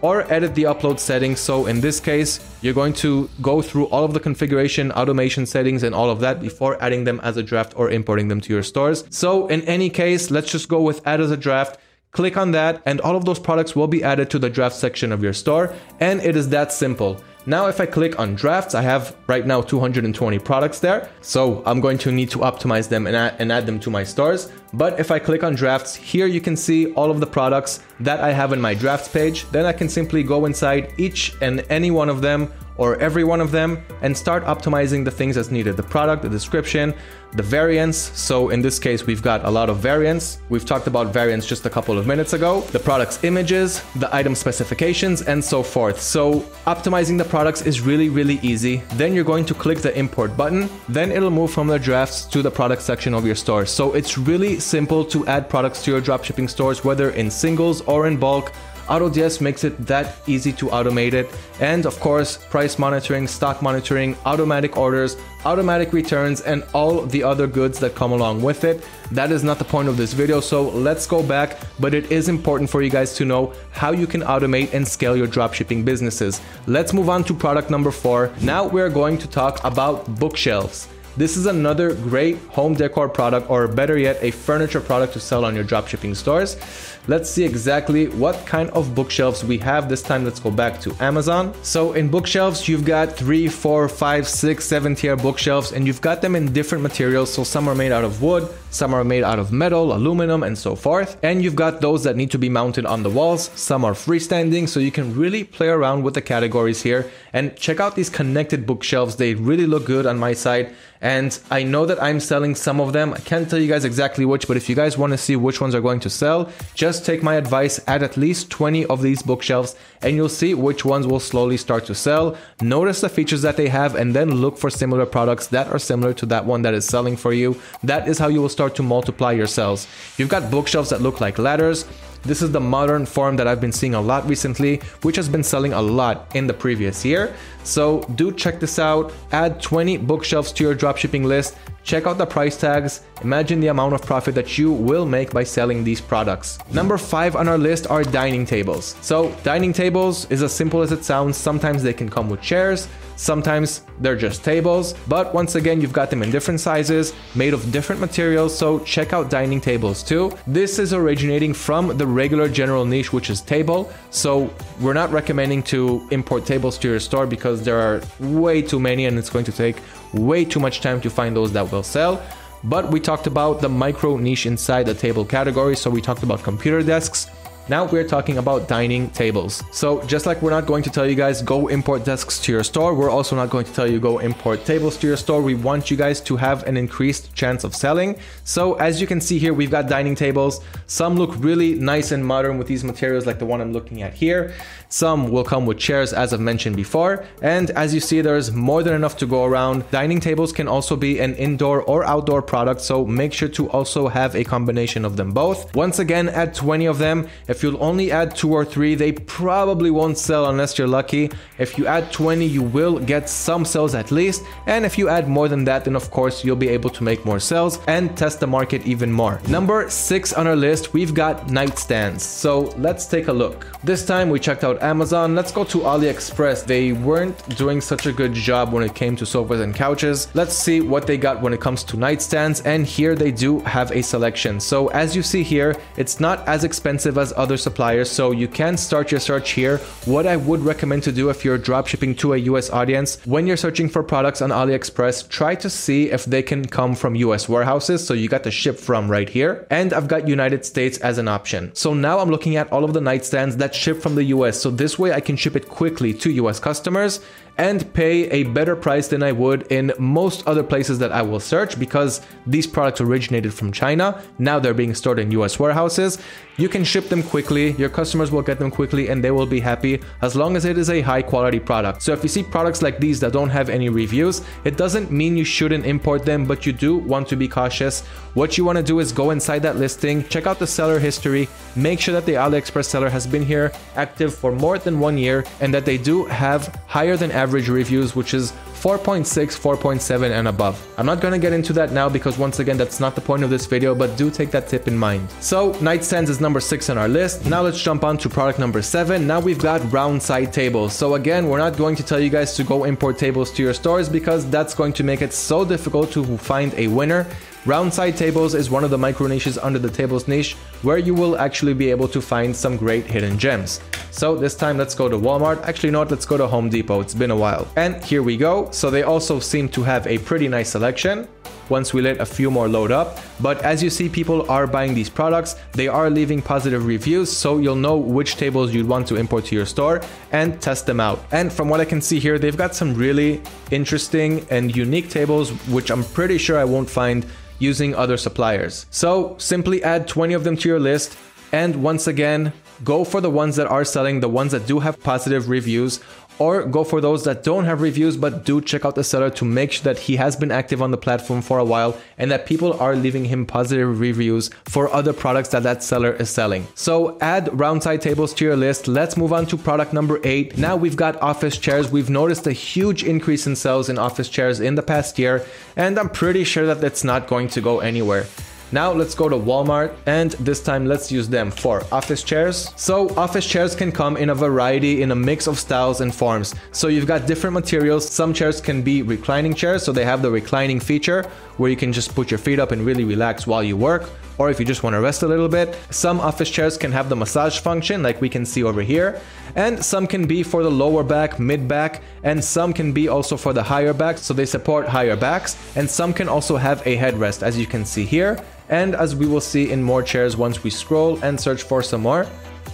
or 0.03 0.31
edit 0.31 0.53
the 0.53 0.63
upload 0.63 0.99
settings. 0.99 1.39
So 1.39 1.65
in 1.65 1.81
this 1.81 1.99
case, 1.99 2.39
you're 2.61 2.73
going 2.73 2.93
to 3.05 3.29
go 3.41 3.61
through 3.61 3.85
all 3.85 4.03
of 4.03 4.13
the 4.13 4.19
configuration, 4.19 4.91
automation 4.91 5.45
settings, 5.45 5.81
and 5.81 5.95
all 5.95 6.09
of 6.09 6.19
that 6.19 6.41
before 6.41 6.77
adding 6.83 7.05
them 7.05 7.19
as 7.23 7.37
a 7.37 7.41
draft 7.41 7.73
or 7.77 7.89
importing 7.89 8.27
them 8.27 8.41
to 8.41 8.53
your 8.53 8.63
stores. 8.63 9.05
So 9.09 9.47
in 9.47 9.61
any 9.61 9.89
case, 9.89 10.29
let's 10.29 10.51
just 10.51 10.67
go 10.67 10.81
with 10.81 11.01
add 11.07 11.21
as 11.21 11.31
a 11.31 11.37
draft. 11.37 11.79
Click 12.11 12.37
on 12.37 12.51
that 12.51 12.83
and 12.85 13.01
all 13.01 13.15
of 13.15 13.25
those 13.25 13.39
products 13.39 13.75
will 13.75 13.87
be 13.87 14.03
added 14.03 14.29
to 14.31 14.39
the 14.39 14.49
draft 14.49 14.75
section 14.75 15.11
of 15.11 15.23
your 15.23 15.33
store. 15.33 15.73
And 15.99 16.21
it 16.21 16.35
is 16.35 16.49
that 16.49 16.71
simple. 16.71 17.23
Now 17.45 17.67
if 17.67 17.81
I 17.81 17.85
click 17.85 18.19
on 18.19 18.35
drafts, 18.35 18.73
I 18.73 18.81
have 18.83 19.15
right 19.27 19.45
now 19.45 19.61
220 19.61 20.39
products 20.39 20.79
there. 20.79 21.09
So 21.21 21.61
I'm 21.65 21.81
going 21.81 21.97
to 21.99 22.11
need 22.11 22.29
to 22.31 22.39
optimize 22.39 22.87
them 22.87 23.05
and 23.05 23.15
add, 23.15 23.35
and 23.39 23.51
add 23.51 23.65
them 23.65 23.79
to 23.81 23.89
my 23.89 24.03
stores. 24.05 24.49
But 24.71 24.99
if 24.99 25.11
I 25.11 25.19
click 25.19 25.43
on 25.43 25.53
drafts, 25.53 25.93
here 25.93 26.25
you 26.25 26.39
can 26.39 26.55
see 26.55 26.93
all 26.93 27.11
of 27.11 27.19
the 27.19 27.27
products 27.27 27.81
that 27.99 28.21
I 28.21 28.31
have 28.31 28.53
in 28.53 28.61
my 28.61 28.73
drafts 28.73 29.09
page. 29.09 29.45
Then 29.51 29.65
I 29.65 29.73
can 29.73 29.89
simply 29.89 30.23
go 30.23 30.45
inside 30.45 30.93
each 30.97 31.35
and 31.41 31.65
any 31.69 31.91
one 31.91 32.09
of 32.09 32.21
them 32.21 32.51
or 32.77 32.97
every 32.97 33.23
one 33.23 33.41
of 33.41 33.51
them 33.51 33.83
and 34.01 34.15
start 34.17 34.43
optimizing 34.45 35.05
the 35.05 35.11
things 35.11 35.37
as 35.37 35.51
needed 35.51 35.77
the 35.77 35.83
product, 35.83 36.23
the 36.23 36.29
description, 36.29 36.93
the 37.33 37.43
variants. 37.43 37.97
So 37.97 38.49
in 38.49 38.61
this 38.61 38.79
case, 38.79 39.05
we've 39.05 39.21
got 39.21 39.43
a 39.45 39.49
lot 39.49 39.69
of 39.69 39.77
variants. 39.77 40.39
We've 40.49 40.65
talked 40.65 40.87
about 40.87 41.13
variants 41.13 41.47
just 41.47 41.65
a 41.65 41.69
couple 41.69 41.97
of 41.97 42.05
minutes 42.05 42.33
ago, 42.33 42.61
the 42.71 42.79
product's 42.79 43.23
images, 43.23 43.83
the 43.95 44.13
item 44.15 44.35
specifications, 44.35 45.23
and 45.23 45.43
so 45.43 45.63
forth. 45.63 45.99
So 45.99 46.41
optimizing 46.67 47.17
the 47.17 47.25
products 47.25 47.63
is 47.63 47.81
really, 47.81 48.09
really 48.09 48.39
easy. 48.41 48.83
Then 48.93 49.13
you're 49.13 49.23
going 49.23 49.45
to 49.45 49.53
click 49.53 49.79
the 49.79 49.97
import 49.97 50.37
button. 50.37 50.69
Then 50.89 51.11
it'll 51.11 51.31
move 51.31 51.51
from 51.51 51.67
the 51.67 51.79
drafts 51.79 52.25
to 52.25 52.41
the 52.41 52.51
product 52.51 52.81
section 52.81 53.13
of 53.13 53.25
your 53.25 53.35
store. 53.35 53.65
So 53.65 53.93
it's 53.93 54.17
really 54.17 54.59
simple 54.59 55.03
to 55.05 55.25
add 55.27 55.49
products 55.49 55.83
to 55.83 55.91
your 55.91 56.01
dropshipping 56.01 56.49
stores, 56.49 56.83
whether 56.83 57.11
in 57.11 57.31
singles 57.31 57.81
or 57.81 58.07
in 58.07 58.17
bulk. 58.17 58.51
AutoDS 58.87 59.41
makes 59.41 59.63
it 59.63 59.77
that 59.87 60.15
easy 60.27 60.51
to 60.53 60.67
automate 60.67 61.13
it. 61.13 61.29
And 61.59 61.85
of 61.85 61.99
course, 61.99 62.37
price 62.37 62.77
monitoring, 62.77 63.27
stock 63.27 63.61
monitoring, 63.61 64.17
automatic 64.25 64.77
orders, 64.77 65.17
automatic 65.45 65.93
returns, 65.93 66.41
and 66.41 66.63
all 66.73 67.01
the 67.05 67.23
other 67.23 67.47
goods 67.47 67.79
that 67.79 67.95
come 67.95 68.11
along 68.11 68.41
with 68.41 68.63
it. 68.63 68.83
That 69.11 69.31
is 69.31 69.43
not 69.43 69.59
the 69.59 69.65
point 69.65 69.89
of 69.89 69.97
this 69.97 70.13
video, 70.13 70.39
so 70.39 70.69
let's 70.69 71.05
go 71.05 71.21
back, 71.21 71.57
but 71.79 71.93
it 71.93 72.11
is 72.11 72.29
important 72.29 72.69
for 72.69 72.81
you 72.81 72.89
guys 72.89 73.13
to 73.15 73.25
know 73.25 73.53
how 73.71 73.91
you 73.91 74.07
can 74.07 74.21
automate 74.21 74.73
and 74.73 74.87
scale 74.87 75.15
your 75.15 75.27
dropshipping 75.27 75.85
businesses. 75.85 76.41
Let's 76.67 76.93
move 76.93 77.09
on 77.09 77.23
to 77.25 77.33
product 77.33 77.69
number 77.69 77.91
four. 77.91 78.31
Now 78.41 78.67
we're 78.67 78.89
going 78.89 79.17
to 79.19 79.27
talk 79.27 79.63
about 79.63 80.19
bookshelves. 80.19 80.87
This 81.15 81.37
is 81.37 81.45
another 81.45 81.93
great 81.93 82.39
home 82.49 82.73
decor 82.73 83.07
product, 83.07 83.47
or 83.47 83.67
better 83.67 83.99
yet, 83.99 84.17
a 84.23 84.31
furniture 84.31 84.81
product 84.81 85.13
to 85.13 85.19
sell 85.19 85.45
on 85.45 85.53
your 85.53 85.63
dropshipping 85.63 86.15
stores. 86.15 86.57
Let's 87.05 87.29
see 87.29 87.43
exactly 87.43 88.07
what 88.07 88.45
kind 88.45 88.69
of 88.69 88.95
bookshelves 88.95 89.43
we 89.43 89.57
have. 89.57 89.89
This 89.89 90.01
time, 90.01 90.23
let's 90.23 90.39
go 90.39 90.49
back 90.49 90.79
to 90.81 90.95
Amazon. 91.01 91.53
So 91.61 91.91
in 91.91 92.07
bookshelves, 92.07 92.69
you've 92.69 92.85
got 92.85 93.11
three, 93.17 93.49
four, 93.49 93.89
five, 93.89 94.25
six, 94.25 94.63
seven 94.63 94.95
tier 94.95 95.17
bookshelves, 95.17 95.73
and 95.73 95.85
you've 95.85 95.99
got 95.99 96.21
them 96.21 96.33
in 96.33 96.53
different 96.53 96.81
materials. 96.81 97.33
So 97.33 97.43
some 97.43 97.67
are 97.67 97.75
made 97.75 97.91
out 97.91 98.05
of 98.05 98.21
wood, 98.21 98.47
some 98.69 98.93
are 98.93 99.03
made 99.03 99.23
out 99.23 99.37
of 99.37 99.51
metal, 99.51 99.93
aluminum, 99.93 100.43
and 100.43 100.57
so 100.57 100.77
forth. 100.77 101.17
And 101.23 101.43
you've 101.43 101.57
got 101.57 101.81
those 101.81 102.05
that 102.05 102.15
need 102.15 102.31
to 102.31 102.37
be 102.37 102.47
mounted 102.47 102.85
on 102.85 103.03
the 103.03 103.09
walls. 103.09 103.51
Some 103.55 103.83
are 103.83 103.93
freestanding, 103.93 104.69
so 104.69 104.79
you 104.79 104.91
can 104.91 105.13
really 105.13 105.43
play 105.43 105.67
around 105.67 106.03
with 106.03 106.13
the 106.13 106.21
categories 106.21 106.83
here. 106.83 107.11
And 107.33 107.53
check 107.57 107.81
out 107.81 107.97
these 107.97 108.09
connected 108.09 108.65
bookshelves. 108.65 109.17
They 109.17 109.33
really 109.33 109.65
look 109.65 109.85
good 109.85 110.05
on 110.05 110.19
my 110.19 110.31
side. 110.31 110.73
And 111.03 111.37
I 111.51 111.63
know 111.63 111.85
that 111.85 112.01
I'm 112.01 112.21
selling 112.21 112.55
some 112.55 112.79
of 112.79 112.93
them. 112.93 113.13
I 113.13 113.19
can't 113.19 113.49
tell 113.49 113.59
you 113.59 113.67
guys 113.67 113.83
exactly 113.83 114.23
which, 114.23 114.47
but 114.47 114.55
if 114.55 114.69
you 114.69 114.75
guys 114.75 114.97
want 114.97 115.11
to 115.11 115.17
see 115.17 115.35
which 115.35 115.59
ones 115.59 115.75
are 115.75 115.81
going 115.81 115.99
to 115.99 116.09
sell, 116.09 116.49
just 116.75 117.05
take 117.05 117.21
my 117.21 117.35
advice, 117.35 117.77
add 117.87 118.03
at 118.03 118.15
least 118.15 118.49
20 118.49 118.85
of 118.85 119.01
these 119.01 119.21
bookshelves 119.21 119.75
and 120.01 120.15
you'll 120.15 120.29
see 120.29 120.53
which 120.53 120.85
ones 120.85 121.05
will 121.05 121.19
slowly 121.19 121.57
start 121.57 121.85
to 121.87 121.93
sell. 121.93 122.37
Notice 122.61 123.01
the 123.01 123.09
features 123.09 123.41
that 123.41 123.57
they 123.57 123.67
have 123.67 123.95
and 123.95 124.15
then 124.15 124.35
look 124.35 124.57
for 124.57 124.69
similar 124.69 125.05
products 125.05 125.47
that 125.47 125.67
are 125.67 125.79
similar 125.79 126.13
to 126.13 126.25
that 126.27 126.45
one 126.45 126.61
that 126.61 126.73
is 126.73 126.85
selling 126.85 127.17
for 127.17 127.33
you. 127.33 127.59
That 127.83 128.07
is 128.07 128.17
how 128.17 128.29
you 128.29 128.41
will 128.41 128.47
start 128.47 128.73
to 128.75 128.83
multiply 128.83 129.33
your 129.33 129.47
sales. 129.47 129.87
You've 130.17 130.29
got 130.29 130.49
bookshelves 130.49 130.89
that 130.91 131.01
look 131.01 131.19
like 131.19 131.37
ladders. 131.37 131.83
This 132.23 132.41
is 132.41 132.51
the 132.51 132.59
modern 132.61 133.05
form 133.05 133.35
that 133.35 133.47
I've 133.47 133.59
been 133.59 133.73
seeing 133.73 133.95
a 133.95 134.01
lot 134.01 134.25
recently, 134.27 134.77
which 135.01 135.17
has 135.17 135.27
been 135.27 135.43
selling 135.43 135.73
a 135.73 135.81
lot 135.81 136.33
in 136.35 136.47
the 136.47 136.53
previous 136.53 137.03
year. 137.03 137.35
So 137.65 138.01
do 138.15 138.31
check 138.31 138.61
this 138.61 138.79
out. 138.79 139.11
Add 139.33 139.61
20 139.61 139.97
bookshelves 139.97 140.53
to 140.53 140.63
your 140.63 140.73
dropshipping 140.73 141.25
list. 141.25 141.57
Check 141.83 142.07
out 142.07 142.17
the 142.17 142.25
price 142.25 142.57
tags. 142.57 143.01
Imagine 143.23 143.59
the 143.59 143.67
amount 143.67 143.93
of 143.93 144.01
profit 144.01 144.35
that 144.35 144.57
you 144.57 144.71
will 144.71 145.05
make 145.05 145.31
by 145.31 145.43
selling 145.43 145.83
these 145.83 145.99
products. 145.99 146.57
Number 146.71 146.97
five 146.97 147.35
on 147.35 147.47
our 147.47 147.57
list 147.57 147.87
are 147.87 148.03
dining 148.03 148.45
tables. 148.45 148.95
So 149.01 149.35
dining 149.43 149.73
tables 149.73 150.29
is 150.31 150.41
as 150.41 150.53
simple 150.53 150.81
as 150.81 150.91
it 150.91 151.03
sounds. 151.03 151.35
Sometimes 151.35 151.83
they 151.83 151.93
can 151.93 152.09
come 152.09 152.29
with 152.29 152.41
chairs. 152.41 152.87
Sometimes 153.15 153.83
they're 153.99 154.15
just 154.15 154.43
tables, 154.43 154.95
but 155.07 155.33
once 155.33 155.55
again, 155.55 155.79
you've 155.79 155.93
got 155.93 156.09
them 156.09 156.23
in 156.23 156.31
different 156.31 156.59
sizes, 156.59 157.13
made 157.35 157.53
of 157.53 157.71
different 157.71 158.01
materials, 158.01 158.57
so 158.57 158.79
check 158.79 159.13
out 159.13 159.29
dining 159.29 159.61
tables 159.61 160.01
too. 160.01 160.35
This 160.47 160.79
is 160.79 160.93
originating 160.93 161.53
from 161.53 161.95
the 161.97 162.07
regular 162.07 162.49
general 162.49 162.85
niche, 162.85 163.13
which 163.13 163.29
is 163.29 163.39
table, 163.39 163.91
so 164.09 164.51
we're 164.81 164.93
not 164.93 165.11
recommending 165.11 165.61
to 165.63 166.07
import 166.11 166.45
tables 166.45 166.77
to 166.79 166.89
your 166.89 166.99
store 166.99 167.27
because 167.27 167.63
there 167.63 167.79
are 167.79 168.01
way 168.19 168.61
too 168.61 168.79
many 168.79 169.05
and 169.05 169.17
it's 169.19 169.29
going 169.29 169.45
to 169.45 169.51
take 169.51 169.77
way 170.13 170.45
too 170.45 170.59
much 170.59 170.81
time 170.81 171.01
to 171.01 171.09
find 171.09 171.35
those 171.35 171.51
that 171.53 171.71
will 171.71 171.83
sell. 171.83 172.21
But 172.63 172.91
we 172.91 172.99
talked 172.99 173.27
about 173.27 173.61
the 173.61 173.69
micro 173.69 174.17
niche 174.17 174.45
inside 174.45 174.85
the 174.85 174.93
table 174.93 175.25
category, 175.25 175.75
so 175.75 175.89
we 175.89 176.01
talked 176.01 176.23
about 176.23 176.43
computer 176.43 176.81
desks, 176.81 177.29
now 177.69 177.85
we're 177.85 178.05
talking 178.05 178.39
about 178.39 178.67
dining 178.67 179.09
tables. 179.11 179.63
So 179.71 180.03
just 180.03 180.25
like 180.25 180.41
we're 180.41 180.49
not 180.49 180.65
going 180.65 180.83
to 180.83 180.89
tell 180.89 181.07
you 181.07 181.15
guys 181.15 181.41
go 181.41 181.69
import 181.69 182.03
desks 182.03 182.37
to 182.39 182.51
your 182.51 182.63
store, 182.63 182.93
we're 182.93 183.09
also 183.09 183.37
not 183.37 183.49
going 183.49 183.63
to 183.63 183.73
tell 183.73 183.89
you 183.89 184.01
go 184.01 184.19
import 184.19 184.65
tables 184.65 184.97
to 184.97 185.07
your 185.07 185.15
store. 185.15 185.41
We 185.41 185.55
want 185.55 185.89
you 185.89 185.95
guys 185.95 186.19
to 186.21 186.35
have 186.35 186.63
an 186.63 186.75
increased 186.75 187.33
chance 187.35 187.63
of 187.63 187.73
selling. 187.73 188.17
So 188.43 188.73
as 188.75 188.99
you 188.99 189.07
can 189.07 189.21
see 189.21 189.39
here, 189.39 189.53
we've 189.53 189.71
got 189.71 189.87
dining 189.87 190.13
tables. 190.13 190.59
Some 190.87 191.15
look 191.15 191.31
really 191.37 191.75
nice 191.75 192.11
and 192.11 192.25
modern 192.25 192.57
with 192.57 192.67
these 192.67 192.83
materials 192.83 193.25
like 193.25 193.39
the 193.39 193.45
one 193.45 193.61
I'm 193.61 193.71
looking 193.71 194.01
at 194.01 194.13
here. 194.13 194.53
Some 194.93 195.31
will 195.31 195.43
come 195.43 195.65
with 195.65 195.79
chairs 195.79 196.13
as 196.13 196.35
I've 196.35 196.39
mentioned 196.39 196.75
before. 196.75 197.25
And 197.41 197.71
as 197.71 197.95
you 197.95 197.99
see, 197.99 198.21
there's 198.21 198.51
more 198.51 198.83
than 198.83 198.93
enough 198.93 199.17
to 199.17 199.25
go 199.25 199.43
around. 199.43 199.89
Dining 199.89 200.19
tables 200.19 200.53
can 200.53 200.67
also 200.67 200.95
be 200.95 201.19
an 201.19 201.33
indoor 201.33 201.81
or 201.81 202.03
outdoor 202.03 202.43
product. 202.43 202.79
So 202.81 203.03
make 203.03 203.33
sure 203.33 203.49
to 203.49 203.67
also 203.71 204.07
have 204.07 204.35
a 204.35 204.43
combination 204.43 205.03
of 205.03 205.17
them 205.17 205.31
both. 205.31 205.75
Once 205.75 205.97
again, 205.97 206.29
add 206.29 206.53
20 206.53 206.85
of 206.85 206.99
them. 206.99 207.27
If 207.47 207.63
you'll 207.63 207.83
only 207.83 208.11
add 208.11 208.35
two 208.35 208.53
or 208.53 208.63
three, 208.63 208.93
they 208.93 209.13
probably 209.13 209.89
won't 209.89 210.19
sell 210.19 210.45
unless 210.51 210.77
you're 210.77 210.87
lucky. 210.87 211.31
If 211.57 211.75
you 211.79 211.87
add 211.87 212.11
20, 212.11 212.45
you 212.45 212.61
will 212.61 212.99
get 212.99 213.27
some 213.27 213.65
sales 213.65 213.95
at 213.95 214.11
least. 214.11 214.43
And 214.67 214.85
if 214.85 214.99
you 214.99 215.09
add 215.09 215.27
more 215.27 215.47
than 215.47 215.63
that, 215.63 215.85
then 215.85 215.95
of 215.95 216.11
course 216.11 216.45
you'll 216.45 216.55
be 216.55 216.69
able 216.69 216.91
to 216.91 217.03
make 217.03 217.25
more 217.25 217.39
sales 217.39 217.79
and 217.87 218.15
test 218.15 218.41
the 218.41 218.45
market 218.45 218.85
even 218.85 219.11
more. 219.11 219.41
Number 219.47 219.89
six 219.89 220.33
on 220.33 220.45
our 220.45 220.55
list, 220.55 220.93
we've 220.93 221.15
got 221.15 221.47
nightstands. 221.47 222.19
So 222.19 222.71
let's 222.77 223.07
take 223.07 223.27
a 223.27 223.33
look. 223.33 223.65
This 223.83 224.05
time 224.05 224.29
we 224.29 224.39
checked 224.39 224.63
out 224.63 224.82
Amazon. 224.83 225.33
Let's 225.33 225.51
go 225.51 225.63
to 225.63 225.79
AliExpress. 225.79 226.65
They 226.65 226.91
weren't 226.91 227.57
doing 227.57 227.81
such 227.81 228.05
a 228.05 228.11
good 228.11 228.33
job 228.33 228.71
when 228.73 228.83
it 228.83 228.93
came 228.93 229.15
to 229.15 229.25
sofas 229.25 229.61
and 229.61 229.73
couches. 229.73 230.27
Let's 230.33 230.53
see 230.53 230.81
what 230.81 231.07
they 231.07 231.17
got 231.17 231.41
when 231.41 231.53
it 231.53 231.61
comes 231.61 231.83
to 231.85 231.97
nightstands. 231.97 232.63
And 232.65 232.85
here 232.85 233.15
they 233.15 233.31
do 233.31 233.59
have 233.61 233.91
a 233.91 234.01
selection. 234.03 234.59
So 234.59 234.89
as 234.89 235.15
you 235.15 235.23
see 235.23 235.43
here, 235.43 235.75
it's 235.97 236.19
not 236.19 236.47
as 236.47 236.63
expensive 236.63 237.17
as 237.17 237.33
other 237.37 237.57
suppliers, 237.57 238.11
so 238.11 238.31
you 238.31 238.47
can 238.47 238.77
start 238.77 239.11
your 239.11 239.19
search 239.19 239.51
here. 239.51 239.77
What 240.05 240.27
I 240.27 240.35
would 240.35 240.59
recommend 240.59 241.03
to 241.03 241.11
do 241.11 241.29
if 241.29 241.45
you're 241.45 241.59
dropshipping 241.59 242.17
to 242.19 242.33
a 242.33 242.37
US 242.37 242.69
audience, 242.69 243.19
when 243.25 243.47
you're 243.47 243.57
searching 243.57 243.87
for 243.87 244.03
products 244.03 244.41
on 244.41 244.49
AliExpress, 244.49 245.29
try 245.29 245.55
to 245.55 245.69
see 245.69 246.11
if 246.11 246.25
they 246.25 246.43
can 246.43 246.65
come 246.65 246.95
from 246.95 247.15
US 247.15 247.47
warehouses. 247.47 248.05
So 248.05 248.13
you 248.13 248.27
got 248.27 248.43
the 248.43 248.51
ship 248.51 248.77
from 248.77 249.09
right 249.09 249.29
here. 249.29 249.65
And 249.69 249.93
I've 249.93 250.07
got 250.07 250.27
United 250.27 250.65
States 250.65 250.97
as 250.99 251.17
an 251.17 251.27
option. 251.27 251.71
So 251.73 251.93
now 251.93 252.19
I'm 252.19 252.29
looking 252.29 252.57
at 252.57 252.71
all 252.71 252.83
of 252.83 252.93
the 252.93 252.99
nightstands 252.99 253.57
that 253.57 253.73
ship 253.73 254.01
from 254.01 254.15
the 254.15 254.25
US. 254.25 254.59
So 254.63 254.71
this 254.71 254.97
way 254.97 255.11
I 255.11 255.19
can 255.19 255.35
ship 255.35 255.57
it 255.57 255.67
quickly 255.67 256.13
to 256.13 256.31
US 256.31 256.57
customers 256.57 257.19
and 257.57 257.91
pay 257.93 258.29
a 258.29 258.43
better 258.43 258.75
price 258.75 259.07
than 259.07 259.21
I 259.21 259.31
would 259.31 259.63
in 259.71 259.93
most 259.99 260.45
other 260.47 260.63
places 260.63 260.99
that 260.99 261.11
I 261.11 261.21
will 261.21 261.39
search 261.39 261.77
because 261.77 262.21
these 262.47 262.65
products 262.65 263.01
originated 263.01 263.53
from 263.53 263.71
China. 263.71 264.21
Now 264.39 264.59
they're 264.59 264.73
being 264.73 264.95
stored 264.95 265.19
in 265.19 265.31
US 265.31 265.59
warehouses. 265.59 266.17
You 266.57 266.69
can 266.69 266.83
ship 266.83 267.09
them 267.09 267.23
quickly, 267.23 267.71
your 267.73 267.89
customers 267.89 268.31
will 268.31 268.43
get 268.43 268.59
them 268.59 268.69
quickly, 268.69 269.09
and 269.09 269.23
they 269.23 269.31
will 269.31 269.47
be 269.47 269.59
happy 269.59 269.99
as 270.21 270.35
long 270.35 270.55
as 270.55 270.65
it 270.65 270.77
is 270.77 270.91
a 270.91 271.01
high 271.01 271.23
quality 271.23 271.59
product. 271.59 272.03
So 272.03 272.13
if 272.13 272.21
you 272.21 272.29
see 272.29 272.43
products 272.43 272.83
like 272.83 272.99
these 272.99 273.19
that 273.21 273.33
don't 273.33 273.49
have 273.49 273.69
any 273.69 273.89
reviews, 273.89 274.43
it 274.63 274.77
doesn't 274.77 275.11
mean 275.11 275.35
you 275.35 275.45
shouldn't 275.45 275.85
import 275.85 276.25
them, 276.25 276.45
but 276.45 276.65
you 276.67 276.71
do 276.71 276.95
want 276.97 277.27
to 277.29 277.35
be 277.35 277.47
cautious. 277.47 278.01
What 278.35 278.55
you 278.55 278.65
want 278.65 278.77
to 278.77 278.83
do 278.83 278.99
is 278.99 279.11
go 279.11 279.31
inside 279.31 279.63
that 279.63 279.77
listing, 279.77 280.23
check 280.27 280.45
out 280.45 280.59
the 280.59 280.67
seller 280.67 280.99
history, 280.99 281.49
make 281.75 281.99
sure 281.99 282.13
that 282.13 282.25
the 282.25 282.33
AliExpress 282.33 282.85
seller 282.85 283.09
has 283.09 283.25
been 283.25 283.43
here 283.43 283.71
active 283.95 284.35
for 284.35 284.51
more 284.51 284.77
than 284.77 284.99
one 284.99 285.17
year, 285.17 285.45
and 285.59 285.73
that 285.73 285.85
they 285.85 285.97
do 285.97 286.25
have 286.25 286.79
higher 286.85 287.17
than 287.17 287.31
average 287.31 287.42
reviews, 287.51 288.15
which 288.15 288.33
is 288.33 288.53
4.6, 288.83 289.23
4.7 289.57 290.31
and 290.31 290.47
above. 290.47 290.85
I'm 290.97 291.05
not 291.05 291.21
gonna 291.21 291.39
get 291.39 291.53
into 291.53 291.73
that 291.73 291.91
now 291.91 292.09
because 292.09 292.37
once 292.37 292.59
again, 292.59 292.77
that's 292.77 292.99
not 292.99 293.15
the 293.15 293.21
point 293.21 293.43
of 293.43 293.49
this 293.49 293.65
video, 293.65 293.95
but 293.95 294.17
do 294.17 294.29
take 294.29 294.51
that 294.51 294.67
tip 294.67 294.87
in 294.87 294.97
mind. 294.97 295.29
So 295.39 295.73
nightstands 295.75 296.29
is 296.29 296.41
number 296.41 296.59
six 296.59 296.89
on 296.89 296.97
our 296.97 297.07
list. 297.07 297.45
Now 297.45 297.61
let's 297.61 297.81
jump 297.81 298.03
on 298.03 298.17
to 298.17 298.29
product 298.29 298.59
number 298.59 298.81
seven. 298.81 299.25
Now 299.25 299.39
we've 299.39 299.57
got 299.57 299.79
round 299.91 300.21
side 300.21 300.51
tables. 300.51 300.93
So 300.93 301.15
again, 301.15 301.47
we're 301.47 301.59
not 301.59 301.77
going 301.77 301.95
to 301.95 302.03
tell 302.03 302.19
you 302.19 302.29
guys 302.29 302.55
to 302.57 302.63
go 302.63 302.83
import 302.83 303.17
tables 303.17 303.51
to 303.53 303.63
your 303.63 303.73
stores 303.73 304.09
because 304.09 304.49
that's 304.49 304.73
going 304.73 304.93
to 304.93 305.03
make 305.03 305.21
it 305.21 305.33
so 305.33 305.63
difficult 305.63 306.11
to 306.11 306.37
find 306.37 306.73
a 306.75 306.87
winner. 306.87 307.25
Round 307.65 307.93
side 307.93 308.17
tables 308.17 308.55
is 308.55 308.69
one 308.69 308.83
of 308.83 308.89
the 308.89 308.97
micro 308.97 309.27
niches 309.27 309.57
under 309.57 309.79
the 309.79 309.89
tables 309.89 310.27
niche 310.27 310.57
where 310.83 310.97
you 310.97 311.15
will 311.15 311.37
actually 311.37 311.73
be 311.73 311.89
able 311.89 312.07
to 312.09 312.21
find 312.21 312.55
some 312.55 312.77
great 312.77 313.05
hidden 313.05 313.39
gems. 313.39 313.81
So 314.11 314.35
this 314.35 314.55
time 314.55 314.77
let's 314.77 314.93
go 314.93 315.09
to 315.09 315.17
Walmart. 315.17 315.63
Actually 315.63 315.91
not, 315.91 316.11
let's 316.11 316.25
go 316.25 316.37
to 316.37 316.45
Home 316.45 316.69
Depot. 316.69 317.01
It's 317.01 317.15
been 317.15 317.31
a 317.31 317.35
while. 317.35 317.67
And 317.75 318.03
here 318.03 318.21
we 318.21 318.37
go. 318.37 318.69
So 318.71 318.91
they 318.91 319.03
also 319.03 319.39
seem 319.39 319.67
to 319.69 319.83
have 319.83 320.05
a 320.05 320.19
pretty 320.19 320.47
nice 320.47 320.69
selection 320.69 321.27
once 321.69 321.93
we 321.93 322.01
let 322.01 322.19
a 322.19 322.25
few 322.25 322.51
more 322.51 322.67
load 322.67 322.91
up. 322.91 323.19
But 323.39 323.61
as 323.63 323.81
you 323.81 323.89
see, 323.89 324.09
people 324.09 324.49
are 324.51 324.67
buying 324.67 324.93
these 324.93 325.09
products. 325.09 325.55
They 325.71 325.87
are 325.87 326.09
leaving 326.09 326.41
positive 326.41 326.85
reviews, 326.85 327.31
so 327.31 327.57
you'll 327.57 327.75
know 327.75 327.97
which 327.97 328.35
tables 328.35 328.73
you'd 328.73 328.87
want 328.87 329.07
to 329.07 329.15
import 329.15 329.45
to 329.45 329.55
your 329.55 329.65
store 329.65 330.01
and 330.31 330.61
test 330.61 330.85
them 330.85 330.99
out. 330.99 331.23
And 331.31 331.51
from 331.51 331.69
what 331.69 331.79
I 331.79 331.85
can 331.85 332.01
see 332.01 332.19
here, 332.19 332.37
they've 332.37 332.57
got 332.57 332.75
some 332.75 332.93
really 332.93 333.41
interesting 333.71 334.45
and 334.49 334.75
unique 334.75 335.09
tables, 335.09 335.51
which 335.69 335.89
I'm 335.89 336.03
pretty 336.03 336.37
sure 336.37 336.59
I 336.59 336.65
won't 336.65 336.89
find 336.89 337.25
using 337.59 337.95
other 337.95 338.17
suppliers. 338.17 338.85
So 338.89 339.35
simply 339.37 339.83
add 339.83 340.07
20 340.07 340.33
of 340.33 340.43
them 340.43 340.57
to 340.57 340.67
your 340.67 340.72
list. 340.79 341.17
And 341.51 341.83
once 341.83 342.07
again, 342.07 342.51
go 342.83 343.03
for 343.03 343.21
the 343.21 343.29
ones 343.29 343.55
that 343.57 343.67
are 343.67 343.85
selling, 343.85 344.19
the 344.19 344.29
ones 344.29 344.51
that 344.51 344.65
do 344.65 344.79
have 344.79 345.01
positive 345.03 345.49
reviews 345.49 345.99
or 346.39 346.63
go 346.65 346.83
for 346.83 347.01
those 347.01 347.23
that 347.23 347.43
don't 347.43 347.65
have 347.65 347.81
reviews 347.81 348.17
but 348.17 348.45
do 348.45 348.59
check 348.61 348.85
out 348.85 348.95
the 348.95 349.03
seller 349.03 349.29
to 349.29 349.45
make 349.45 349.71
sure 349.71 349.83
that 349.83 349.99
he 349.99 350.15
has 350.15 350.35
been 350.35 350.51
active 350.51 350.81
on 350.81 350.91
the 350.91 350.97
platform 350.97 351.41
for 351.41 351.59
a 351.59 351.63
while 351.63 351.97
and 352.17 352.31
that 352.31 352.45
people 352.45 352.73
are 352.79 352.95
leaving 352.95 353.25
him 353.25 353.45
positive 353.45 353.99
reviews 353.99 354.49
for 354.65 354.91
other 354.91 355.13
products 355.13 355.49
that 355.49 355.63
that 355.63 355.83
seller 355.83 356.13
is 356.13 356.29
selling. 356.29 356.67
So 356.75 357.17
add 357.19 357.57
round 357.57 357.83
side 357.83 358.01
tables 358.01 358.33
to 358.35 358.45
your 358.45 358.55
list. 358.55 358.87
Let's 358.87 359.17
move 359.17 359.33
on 359.33 359.45
to 359.47 359.57
product 359.57 359.93
number 359.93 360.19
8. 360.23 360.57
Now 360.57 360.75
we've 360.75 360.95
got 360.95 361.21
office 361.21 361.57
chairs. 361.57 361.91
We've 361.91 362.09
noticed 362.09 362.47
a 362.47 362.51
huge 362.51 363.03
increase 363.03 363.45
in 363.45 363.55
sales 363.55 363.89
in 363.89 363.97
office 363.97 364.29
chairs 364.29 364.59
in 364.59 364.75
the 364.75 364.83
past 364.83 365.19
year 365.19 365.45
and 365.75 365.99
I'm 365.99 366.09
pretty 366.09 366.43
sure 366.43 366.65
that 366.65 366.83
it's 366.83 367.03
not 367.03 367.27
going 367.27 367.49
to 367.49 367.61
go 367.61 367.79
anywhere. 367.79 368.25
Now 368.71 368.91
let's 368.91 369.13
go 369.13 369.29
to 369.29 369.35
Walmart 369.35 369.93
and 370.05 370.31
this 370.31 370.61
time 370.61 370.85
let's 370.85 371.11
use 371.11 371.29
them 371.29 371.51
for 371.51 371.83
office 371.91 372.23
chairs. 372.23 372.71
So 372.75 373.09
office 373.15 373.45
chairs 373.45 373.75
can 373.75 373.91
come 373.91 374.17
in 374.17 374.29
a 374.29 374.35
variety 374.35 375.01
in 375.01 375.11
a 375.11 375.15
mix 375.15 375.47
of 375.47 375.59
styles 375.59 376.01
and 376.01 376.13
forms. 376.13 376.55
So 376.71 376.87
you've 376.87 377.07
got 377.07 377.27
different 377.27 377.53
materials. 377.53 378.09
Some 378.09 378.33
chairs 378.33 378.61
can 378.61 378.81
be 378.81 379.01
reclining 379.01 379.53
chairs, 379.53 379.83
so 379.83 379.91
they 379.91 380.05
have 380.05 380.21
the 380.21 380.31
reclining 380.31 380.79
feature 380.79 381.23
where 381.57 381.69
you 381.69 381.77
can 381.77 381.93
just 381.93 382.15
put 382.15 382.31
your 382.31 382.37
feet 382.39 382.59
up 382.59 382.71
and 382.71 382.83
really 382.85 383.03
relax 383.03 383.45
while 383.45 383.63
you 383.63 383.77
work 383.77 384.09
or 384.37 384.49
if 384.49 384.59
you 384.59 384.65
just 384.65 384.83
want 384.83 384.93
to 384.93 385.01
rest 385.01 385.23
a 385.23 385.27
little 385.27 385.49
bit. 385.49 385.77
Some 385.89 386.19
office 386.19 386.49
chairs 386.49 386.77
can 386.77 386.91
have 386.91 387.09
the 387.09 387.15
massage 387.15 387.59
function 387.59 388.03
like 388.03 388.21
we 388.21 388.29
can 388.29 388.45
see 388.45 388.63
over 388.63 388.81
here 388.81 389.21
and 389.55 389.83
some 389.83 390.07
can 390.07 390.25
be 390.25 390.43
for 390.43 390.63
the 390.63 390.71
lower 390.71 391.03
back, 391.03 391.39
mid 391.39 391.67
back 391.67 392.01
and 392.23 392.43
some 392.43 392.73
can 392.73 392.91
be 392.91 393.07
also 393.07 393.37
for 393.37 393.53
the 393.53 393.63
higher 393.63 393.93
back 393.93 394.17
so 394.17 394.33
they 394.33 394.45
support 394.45 394.87
higher 394.87 395.15
backs 395.15 395.57
and 395.75 395.89
some 395.89 396.13
can 396.13 396.27
also 396.27 396.57
have 396.57 396.81
a 396.87 396.97
headrest 396.97 397.43
as 397.43 397.57
you 397.57 397.65
can 397.65 397.85
see 397.85 398.05
here 398.05 398.43
and 398.69 398.95
as 398.95 399.15
we 399.15 399.27
will 399.27 399.41
see 399.41 399.71
in 399.71 399.83
more 399.83 400.01
chairs 400.01 400.37
once 400.37 400.63
we 400.63 400.69
scroll 400.69 401.19
and 401.23 401.39
search 401.39 401.63
for 401.63 401.83
some 401.83 402.01
more 402.01 402.25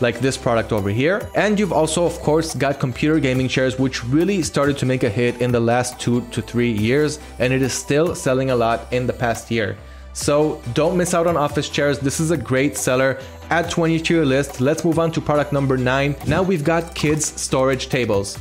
like 0.02 0.20
this 0.20 0.38
product 0.38 0.72
over 0.72 0.90
here. 0.90 1.30
And 1.36 1.60
you've 1.60 1.74
also, 1.74 2.06
of 2.06 2.20
course, 2.20 2.56
got 2.56 2.80
computer 2.80 3.20
gaming 3.20 3.48
chairs, 3.48 3.78
which 3.78 4.04
really 4.06 4.42
started 4.44 4.78
to 4.78 4.86
make 4.86 5.04
a 5.04 5.10
hit 5.10 5.42
in 5.42 5.52
the 5.52 5.60
last 5.60 6.00
two 6.00 6.22
to 6.32 6.42
three 6.42 6.72
years, 6.72 7.20
and 7.40 7.52
it 7.52 7.62
is 7.62 7.74
still 7.74 8.16
selling 8.16 8.52
a 8.52 8.56
lot 8.56 8.92
in 8.94 9.08
the 9.08 9.14
past 9.14 9.52
year. 9.52 9.78
So 10.14 10.62
don't 10.74 10.98
miss 10.98 11.14
out 11.14 11.28
on 11.28 11.38
office 11.38 11.70
chairs. 11.70 12.00
This 12.00 12.20
is 12.20 12.32
a 12.32 12.38
great 12.38 12.78
seller. 12.78 13.20
Add 13.50 13.70
20 13.70 14.00
to 14.00 14.14
your 14.14 14.26
list. 14.26 14.62
Let's 14.62 14.84
move 14.84 15.00
on 15.00 15.12
to 15.14 15.22
product 15.22 15.54
number 15.54 15.78
nine. 15.78 16.16
Now 16.28 16.44
we've 16.44 16.64
got 16.64 16.96
kids 16.96 17.26
storage 17.26 17.90
tables. 17.90 18.38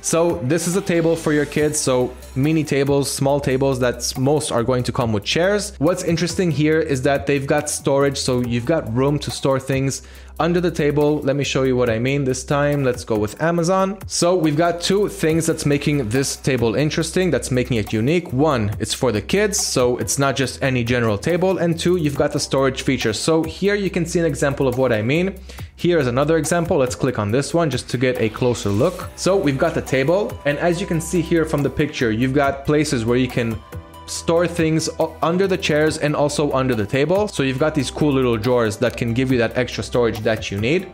So 0.00 0.38
this 0.44 0.68
is 0.68 0.76
a 0.76 0.80
table 0.80 1.16
for 1.16 1.32
your 1.32 1.44
kids. 1.44 1.78
So 1.78 2.14
mini 2.36 2.64
tables, 2.64 3.10
small 3.10 3.40
tables 3.40 3.80
that 3.80 4.16
most 4.16 4.52
are 4.52 4.62
going 4.62 4.84
to 4.84 4.92
come 4.92 5.12
with 5.12 5.24
chairs. 5.24 5.74
What's 5.78 6.04
interesting 6.04 6.50
here 6.50 6.80
is 6.80 7.02
that 7.02 7.26
they've 7.26 7.46
got 7.46 7.68
storage. 7.68 8.16
So 8.16 8.40
you've 8.40 8.64
got 8.64 8.92
room 8.94 9.18
to 9.18 9.30
store 9.30 9.58
things 9.60 10.02
under 10.40 10.60
the 10.60 10.70
table. 10.70 11.20
Let 11.20 11.36
me 11.36 11.44
show 11.44 11.64
you 11.64 11.76
what 11.76 11.90
I 11.90 11.98
mean 11.98 12.24
this 12.24 12.44
time. 12.44 12.84
Let's 12.84 13.04
go 13.04 13.18
with 13.18 13.40
Amazon. 13.42 13.98
So 14.06 14.36
we've 14.36 14.56
got 14.56 14.80
two 14.80 15.08
things 15.08 15.46
that's 15.46 15.66
making 15.66 16.08
this 16.08 16.36
table 16.36 16.74
interesting, 16.74 17.30
that's 17.30 17.50
making 17.50 17.76
it 17.76 17.92
unique. 17.92 18.32
One, 18.32 18.70
it's 18.78 18.94
for 18.94 19.12
the 19.12 19.20
kids, 19.20 19.58
so 19.58 19.96
it's 19.98 20.18
not 20.18 20.36
just 20.36 20.62
any 20.62 20.84
general 20.84 21.18
table. 21.18 21.58
And 21.58 21.78
two, 21.78 21.96
you've 21.96 22.16
got 22.16 22.32
the 22.32 22.40
storage 22.40 22.82
feature. 22.82 23.12
So 23.12 23.42
here 23.42 23.74
you 23.74 23.90
can 23.90 24.06
see 24.06 24.20
an 24.20 24.26
example 24.26 24.68
of 24.68 24.78
what 24.78 24.92
I 24.92 25.02
mean. 25.02 25.38
Here 25.76 25.98
is 25.98 26.06
another 26.06 26.36
example. 26.36 26.78
Let's 26.78 26.94
click 26.94 27.18
on 27.18 27.30
this 27.30 27.54
one 27.54 27.70
just 27.70 27.88
to 27.90 27.98
get 27.98 28.20
a 28.20 28.28
closer 28.28 28.68
look. 28.68 29.10
So 29.16 29.36
we've 29.36 29.58
got 29.58 29.74
the 29.74 29.82
table. 29.82 30.38
And 30.44 30.58
as 30.58 30.80
you 30.80 30.86
can 30.86 31.00
see 31.00 31.20
here 31.20 31.44
from 31.44 31.62
the 31.62 31.70
picture, 31.70 32.10
you've 32.10 32.34
got 32.34 32.66
places 32.66 33.04
where 33.04 33.18
you 33.18 33.28
can 33.28 33.60
store 34.10 34.46
things 34.46 34.88
under 35.22 35.46
the 35.46 35.56
chairs 35.56 35.98
and 35.98 36.16
also 36.16 36.52
under 36.52 36.74
the 36.74 36.86
table. 36.86 37.28
So 37.28 37.42
you've 37.42 37.58
got 37.58 37.74
these 37.74 37.90
cool 37.90 38.12
little 38.12 38.36
drawers 38.36 38.76
that 38.78 38.96
can 38.96 39.14
give 39.14 39.30
you 39.30 39.38
that 39.38 39.56
extra 39.56 39.84
storage 39.84 40.20
that 40.20 40.50
you 40.50 40.60
need. 40.60 40.90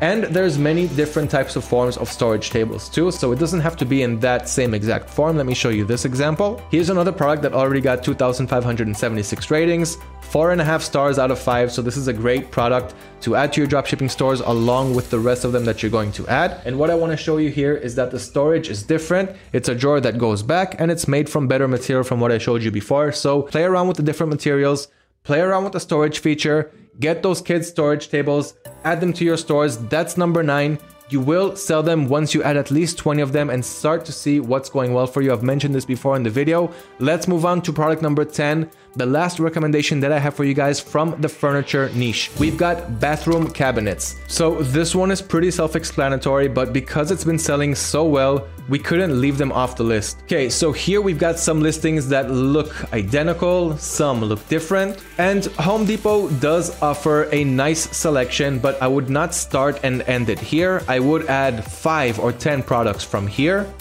And 0.00 0.24
there's 0.24 0.58
many 0.58 0.86
different 0.86 1.28
types 1.28 1.56
of 1.56 1.64
forms 1.64 1.96
of 1.96 2.08
storage 2.08 2.50
tables 2.50 2.88
too, 2.88 3.10
so 3.10 3.32
it 3.32 3.40
doesn't 3.40 3.60
have 3.60 3.76
to 3.78 3.84
be 3.84 4.02
in 4.02 4.20
that 4.20 4.48
same 4.48 4.72
exact 4.72 5.10
form. 5.10 5.36
Let 5.36 5.46
me 5.46 5.54
show 5.54 5.70
you 5.70 5.84
this 5.84 6.04
example. 6.04 6.62
Here's 6.70 6.88
another 6.88 7.10
product 7.10 7.42
that 7.42 7.52
already 7.52 7.80
got 7.80 8.04
2,576 8.04 9.50
ratings, 9.50 9.98
four 10.20 10.52
and 10.52 10.60
a 10.60 10.64
half 10.64 10.82
stars 10.82 11.18
out 11.18 11.32
of 11.32 11.38
five. 11.38 11.72
So 11.72 11.82
this 11.82 11.96
is 11.96 12.06
a 12.06 12.12
great 12.12 12.52
product 12.52 12.94
to 13.22 13.34
add 13.34 13.52
to 13.54 13.60
your 13.60 13.68
dropshipping 13.68 14.08
stores 14.08 14.40
along 14.40 14.94
with 14.94 15.10
the 15.10 15.18
rest 15.18 15.44
of 15.44 15.50
them 15.50 15.64
that 15.64 15.82
you're 15.82 15.90
going 15.90 16.12
to 16.12 16.28
add. 16.28 16.60
And 16.64 16.78
what 16.78 16.90
I 16.90 16.94
want 16.94 17.10
to 17.10 17.16
show 17.16 17.38
you 17.38 17.50
here 17.50 17.74
is 17.74 17.96
that 17.96 18.12
the 18.12 18.20
storage 18.20 18.68
is 18.68 18.84
different. 18.84 19.30
It's 19.52 19.68
a 19.68 19.74
drawer 19.74 20.00
that 20.00 20.16
goes 20.18 20.44
back 20.44 20.80
and 20.80 20.92
it's 20.92 21.08
made 21.08 21.28
from 21.28 21.48
better 21.48 21.66
material 21.66 22.04
from 22.04 22.20
what 22.20 22.30
I 22.30 22.38
showed 22.38 22.62
you 22.62 22.70
before. 22.70 23.10
So 23.10 23.42
play 23.42 23.64
around 23.64 23.88
with 23.88 23.96
the 23.96 24.04
different 24.04 24.30
materials, 24.30 24.86
play 25.24 25.40
around 25.40 25.64
with 25.64 25.72
the 25.72 25.80
storage 25.80 26.20
feature, 26.20 26.70
get 27.00 27.22
those 27.22 27.40
kids 27.40 27.68
storage 27.68 28.08
tables, 28.08 28.54
add 28.84 29.00
them 29.00 29.12
to 29.14 29.24
your 29.24 29.36
stores. 29.36 29.78
That's 29.88 30.16
number 30.16 30.42
nine. 30.42 30.78
You 31.10 31.20
will 31.20 31.56
sell 31.56 31.82
them 31.82 32.06
once 32.06 32.34
you 32.34 32.42
add 32.42 32.58
at 32.58 32.70
least 32.70 32.98
20 32.98 33.22
of 33.22 33.32
them 33.32 33.48
and 33.48 33.64
start 33.64 34.04
to 34.04 34.12
see 34.12 34.40
what's 34.40 34.68
going 34.68 34.92
well 34.92 35.06
for 35.06 35.22
you. 35.22 35.32
I've 35.32 35.42
mentioned 35.42 35.74
this 35.74 35.86
before 35.86 36.16
in 36.16 36.22
the 36.22 36.28
video. 36.30 36.70
Let's 36.98 37.26
move 37.26 37.46
on 37.46 37.62
to 37.62 37.72
product 37.72 38.02
number 38.02 38.26
10, 38.26 38.70
the 38.98 39.06
last 39.06 39.38
recommendation 39.38 40.00
that 40.00 40.10
I 40.10 40.18
have 40.18 40.34
for 40.34 40.42
you 40.42 40.54
guys 40.54 40.80
from 40.80 41.14
the 41.20 41.28
furniture 41.28 41.88
niche. 41.94 42.32
We've 42.40 42.58
got 42.58 42.98
bathroom 42.98 43.48
cabinets. 43.48 44.16
So 44.26 44.60
this 44.60 44.92
one 44.92 45.12
is 45.12 45.22
pretty 45.22 45.52
self-explanatory, 45.52 46.48
but 46.48 46.72
because 46.72 47.12
it's 47.12 47.22
been 47.22 47.38
selling 47.38 47.76
so 47.76 48.04
well, 48.04 48.48
we 48.68 48.80
couldn't 48.80 49.20
leave 49.20 49.38
them 49.38 49.52
off 49.52 49.76
the 49.76 49.84
list. 49.84 50.18
Okay, 50.24 50.50
so 50.50 50.72
here 50.72 51.00
we've 51.00 51.18
got 51.18 51.38
some 51.38 51.60
listings 51.60 52.08
that 52.08 52.28
look 52.32 52.92
identical, 52.92 53.78
some 53.78 54.20
look 54.20 54.46
different, 54.48 54.98
and 55.18 55.46
Home 55.62 55.86
Depot 55.86 56.28
does 56.40 56.82
offer 56.82 57.28
a 57.30 57.44
nice 57.44 57.96
selection, 57.96 58.58
but 58.58 58.82
I 58.82 58.88
would 58.88 59.08
not 59.08 59.32
start 59.32 59.78
and 59.84 60.02
end 60.02 60.28
it 60.28 60.40
here. 60.40 60.82
I 60.88 60.98
would 60.98 61.26
add 61.26 61.64
5 61.64 62.18
or 62.18 62.32
10 62.32 62.64
products 62.64 63.04
from 63.04 63.28
here. 63.28 63.72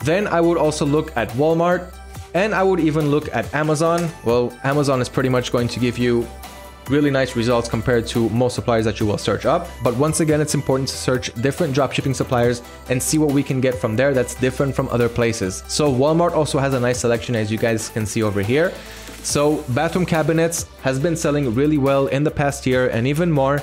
Then 0.00 0.26
I 0.26 0.42
would 0.42 0.58
also 0.58 0.84
look 0.84 1.16
at 1.16 1.30
Walmart, 1.30 1.92
and 2.36 2.54
I 2.54 2.62
would 2.62 2.80
even 2.80 3.10
look 3.10 3.34
at 3.34 3.52
Amazon. 3.54 4.10
Well, 4.22 4.52
Amazon 4.62 5.00
is 5.00 5.08
pretty 5.08 5.30
much 5.30 5.50
going 5.52 5.68
to 5.68 5.80
give 5.80 5.96
you 5.96 6.28
really 6.90 7.10
nice 7.10 7.34
results 7.34 7.66
compared 7.66 8.06
to 8.08 8.28
most 8.28 8.54
suppliers 8.54 8.84
that 8.84 9.00
you 9.00 9.06
will 9.06 9.16
search 9.16 9.46
up. 9.46 9.66
But 9.82 9.96
once 9.96 10.20
again, 10.20 10.42
it's 10.42 10.54
important 10.54 10.88
to 10.90 10.96
search 10.96 11.32
different 11.40 11.74
dropshipping 11.74 12.14
suppliers 12.14 12.62
and 12.90 13.02
see 13.02 13.16
what 13.16 13.32
we 13.32 13.42
can 13.42 13.62
get 13.62 13.74
from 13.74 13.96
there 13.96 14.12
that's 14.12 14.34
different 14.34 14.76
from 14.76 14.86
other 14.90 15.08
places. 15.08 15.64
So 15.66 15.90
Walmart 15.90 16.32
also 16.32 16.58
has 16.58 16.74
a 16.74 16.80
nice 16.80 16.98
selection 16.98 17.34
as 17.34 17.50
you 17.50 17.56
guys 17.56 17.88
can 17.88 18.04
see 18.04 18.22
over 18.22 18.42
here. 18.42 18.70
So 19.22 19.64
bathroom 19.70 20.04
cabinets 20.04 20.66
has 20.82 21.00
been 21.00 21.16
selling 21.16 21.54
really 21.54 21.78
well 21.78 22.06
in 22.08 22.22
the 22.22 22.30
past 22.30 22.66
year 22.66 22.90
and 22.90 23.06
even 23.06 23.32
more. 23.32 23.62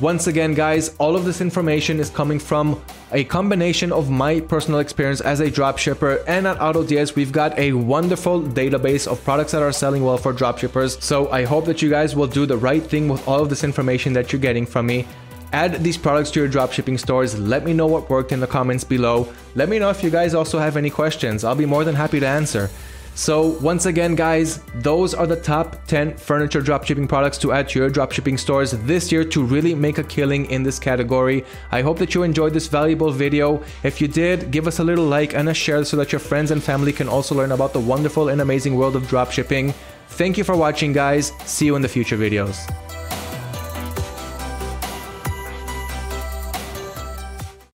Once 0.00 0.26
again, 0.26 0.54
guys, 0.54 0.92
all 0.98 1.14
of 1.14 1.24
this 1.24 1.40
information 1.40 2.00
is 2.00 2.10
coming 2.10 2.40
from 2.40 2.82
a 3.12 3.22
combination 3.22 3.92
of 3.92 4.10
my 4.10 4.40
personal 4.40 4.80
experience 4.80 5.20
as 5.20 5.38
a 5.38 5.48
dropshipper 5.48 6.24
and 6.26 6.48
at 6.48 6.58
AutoDS, 6.58 7.14
we've 7.14 7.30
got 7.30 7.56
a 7.56 7.72
wonderful 7.72 8.42
database 8.42 9.06
of 9.06 9.22
products 9.22 9.52
that 9.52 9.62
are 9.62 9.70
selling 9.70 10.04
well 10.04 10.18
for 10.18 10.34
dropshippers. 10.34 11.00
So 11.00 11.30
I 11.30 11.44
hope 11.44 11.64
that 11.66 11.80
you 11.80 11.90
guys 11.90 12.16
will 12.16 12.26
do 12.26 12.44
the 12.44 12.56
right 12.56 12.82
thing 12.82 13.08
with 13.08 13.26
all 13.28 13.40
of 13.40 13.50
this 13.50 13.62
information 13.62 14.12
that 14.14 14.32
you're 14.32 14.40
getting 14.40 14.66
from 14.66 14.86
me. 14.86 15.06
Add 15.52 15.84
these 15.84 15.96
products 15.96 16.32
to 16.32 16.40
your 16.40 16.48
dropshipping 16.48 16.98
stores. 16.98 17.38
Let 17.38 17.64
me 17.64 17.72
know 17.72 17.86
what 17.86 18.10
worked 18.10 18.32
in 18.32 18.40
the 18.40 18.48
comments 18.48 18.82
below. 18.82 19.32
Let 19.54 19.68
me 19.68 19.78
know 19.78 19.90
if 19.90 20.02
you 20.02 20.10
guys 20.10 20.34
also 20.34 20.58
have 20.58 20.76
any 20.76 20.90
questions. 20.90 21.44
I'll 21.44 21.54
be 21.54 21.66
more 21.66 21.84
than 21.84 21.94
happy 21.94 22.18
to 22.18 22.26
answer. 22.26 22.68
So 23.14 23.56
once 23.60 23.86
again, 23.86 24.16
guys, 24.16 24.60
those 24.74 25.14
are 25.14 25.26
the 25.26 25.36
top 25.36 25.86
10 25.86 26.16
furniture 26.16 26.60
dropshipping 26.60 27.08
products 27.08 27.38
to 27.38 27.52
add 27.52 27.68
to 27.68 27.78
your 27.78 27.90
dropshipping 27.90 28.38
stores 28.38 28.72
this 28.72 29.12
year 29.12 29.24
to 29.26 29.44
really 29.44 29.74
make 29.74 29.98
a 29.98 30.04
killing 30.04 30.46
in 30.46 30.64
this 30.64 30.80
category. 30.80 31.44
I 31.70 31.82
hope 31.82 31.98
that 32.00 32.14
you 32.14 32.24
enjoyed 32.24 32.52
this 32.52 32.66
valuable 32.66 33.12
video. 33.12 33.62
If 33.84 34.00
you 34.00 34.08
did, 34.08 34.50
give 34.50 34.66
us 34.66 34.80
a 34.80 34.84
little 34.84 35.06
like 35.06 35.34
and 35.34 35.48
a 35.48 35.54
share 35.54 35.84
so 35.84 35.96
that 35.98 36.10
your 36.10 36.18
friends 36.18 36.50
and 36.50 36.62
family 36.62 36.92
can 36.92 37.08
also 37.08 37.34
learn 37.34 37.52
about 37.52 37.72
the 37.72 37.80
wonderful 37.80 38.30
and 38.30 38.40
amazing 38.40 38.74
world 38.74 38.96
of 38.96 39.04
dropshipping. 39.04 39.74
Thank 40.08 40.36
you 40.36 40.44
for 40.44 40.56
watching, 40.56 40.92
guys. 40.92 41.32
See 41.44 41.66
you 41.66 41.76
in 41.76 41.82
the 41.82 41.88
future 41.88 42.16
videos. 42.16 42.83